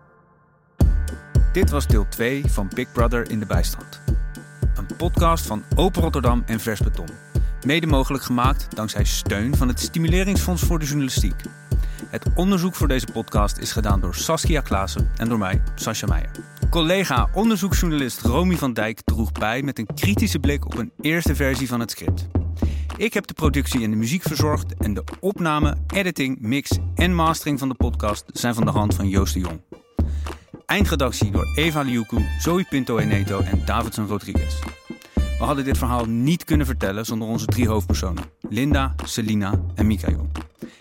Dit 1.56 1.70
was 1.70 1.86
deel 1.86 2.06
2 2.08 2.44
van 2.46 2.70
Big 2.74 2.92
Brother 2.92 3.30
in 3.30 3.38
de 3.38 3.46
bijstand. 3.46 4.00
Een 4.74 4.96
podcast 4.96 5.46
van 5.46 5.64
Open 5.76 6.02
Rotterdam 6.02 6.42
en 6.46 6.60
Vers 6.60 6.80
Beton. 6.80 7.08
Mede 7.66 7.86
mogelijk 7.86 8.24
gemaakt 8.24 8.76
dankzij 8.76 9.04
steun 9.04 9.56
van 9.56 9.68
het 9.68 9.80
Stimuleringsfonds 9.80 10.62
voor 10.62 10.78
de 10.78 10.84
Journalistiek. 10.84 11.34
Het 12.08 12.26
onderzoek 12.34 12.74
voor 12.74 12.88
deze 12.88 13.06
podcast 13.12 13.58
is 13.58 13.72
gedaan 13.72 14.00
door 14.00 14.14
Saskia 14.14 14.60
Klaassen 14.60 15.10
en 15.16 15.28
door 15.28 15.38
mij, 15.38 15.62
Sascha 15.74 16.06
Meijer. 16.06 16.30
Collega 16.70 17.28
onderzoeksjournalist 17.34 18.20
Romy 18.20 18.56
van 18.56 18.72
Dijk 18.72 19.00
droeg 19.04 19.32
bij 19.32 19.62
met 19.62 19.78
een 19.78 19.88
kritische 19.94 20.38
blik 20.38 20.64
op 20.64 20.78
een 20.78 20.92
eerste 21.00 21.34
versie 21.34 21.68
van 21.68 21.80
het 21.80 21.90
script. 21.90 22.26
Ik 22.96 23.14
heb 23.14 23.26
de 23.26 23.34
productie 23.34 23.84
en 23.84 23.90
de 23.90 23.96
muziek 23.96 24.22
verzorgd 24.22 24.74
en 24.74 24.94
de 24.94 25.04
opname, 25.20 25.76
editing, 25.86 26.40
mix 26.40 26.70
en 26.94 27.14
mastering 27.14 27.58
van 27.58 27.68
de 27.68 27.74
podcast 27.74 28.24
zijn 28.32 28.54
van 28.54 28.64
de 28.64 28.70
hand 28.70 28.94
van 28.94 29.08
Joost 29.08 29.34
de 29.34 29.40
Jong. 29.40 29.75
Eindredactie 30.66 31.30
door 31.30 31.46
Eva 31.54 31.80
Liuku, 31.80 32.24
Zoe 32.38 32.64
Pinto 32.68 32.98
Eneto 32.98 33.40
en 33.40 33.62
Davidson 33.64 34.06
Rodriguez. 34.06 34.58
We 35.14 35.44
hadden 35.44 35.64
dit 35.64 35.78
verhaal 35.78 36.04
niet 36.04 36.44
kunnen 36.44 36.66
vertellen 36.66 37.04
zonder 37.04 37.28
onze 37.28 37.46
drie 37.46 37.68
hoofdpersonen: 37.68 38.24
Linda, 38.48 38.94
Selina 39.04 39.60
en 39.74 39.86
Mikael. 39.86 40.30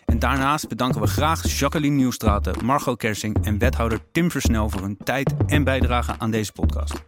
En 0.05 0.19
daarnaast 0.19 0.67
bedanken 0.67 1.01
we 1.01 1.07
graag 1.07 1.59
Jacqueline 1.59 1.95
Nieuwstraten, 1.95 2.65
Margot 2.65 2.97
Kersing 2.97 3.45
en 3.45 3.57
wethouder 3.57 3.99
Tim 4.11 4.31
Versnel 4.31 4.69
voor 4.69 4.81
hun 4.81 4.97
tijd 5.03 5.33
en 5.47 5.63
bijdrage 5.63 6.15
aan 6.17 6.31
deze 6.31 6.51
podcast. 6.51 7.03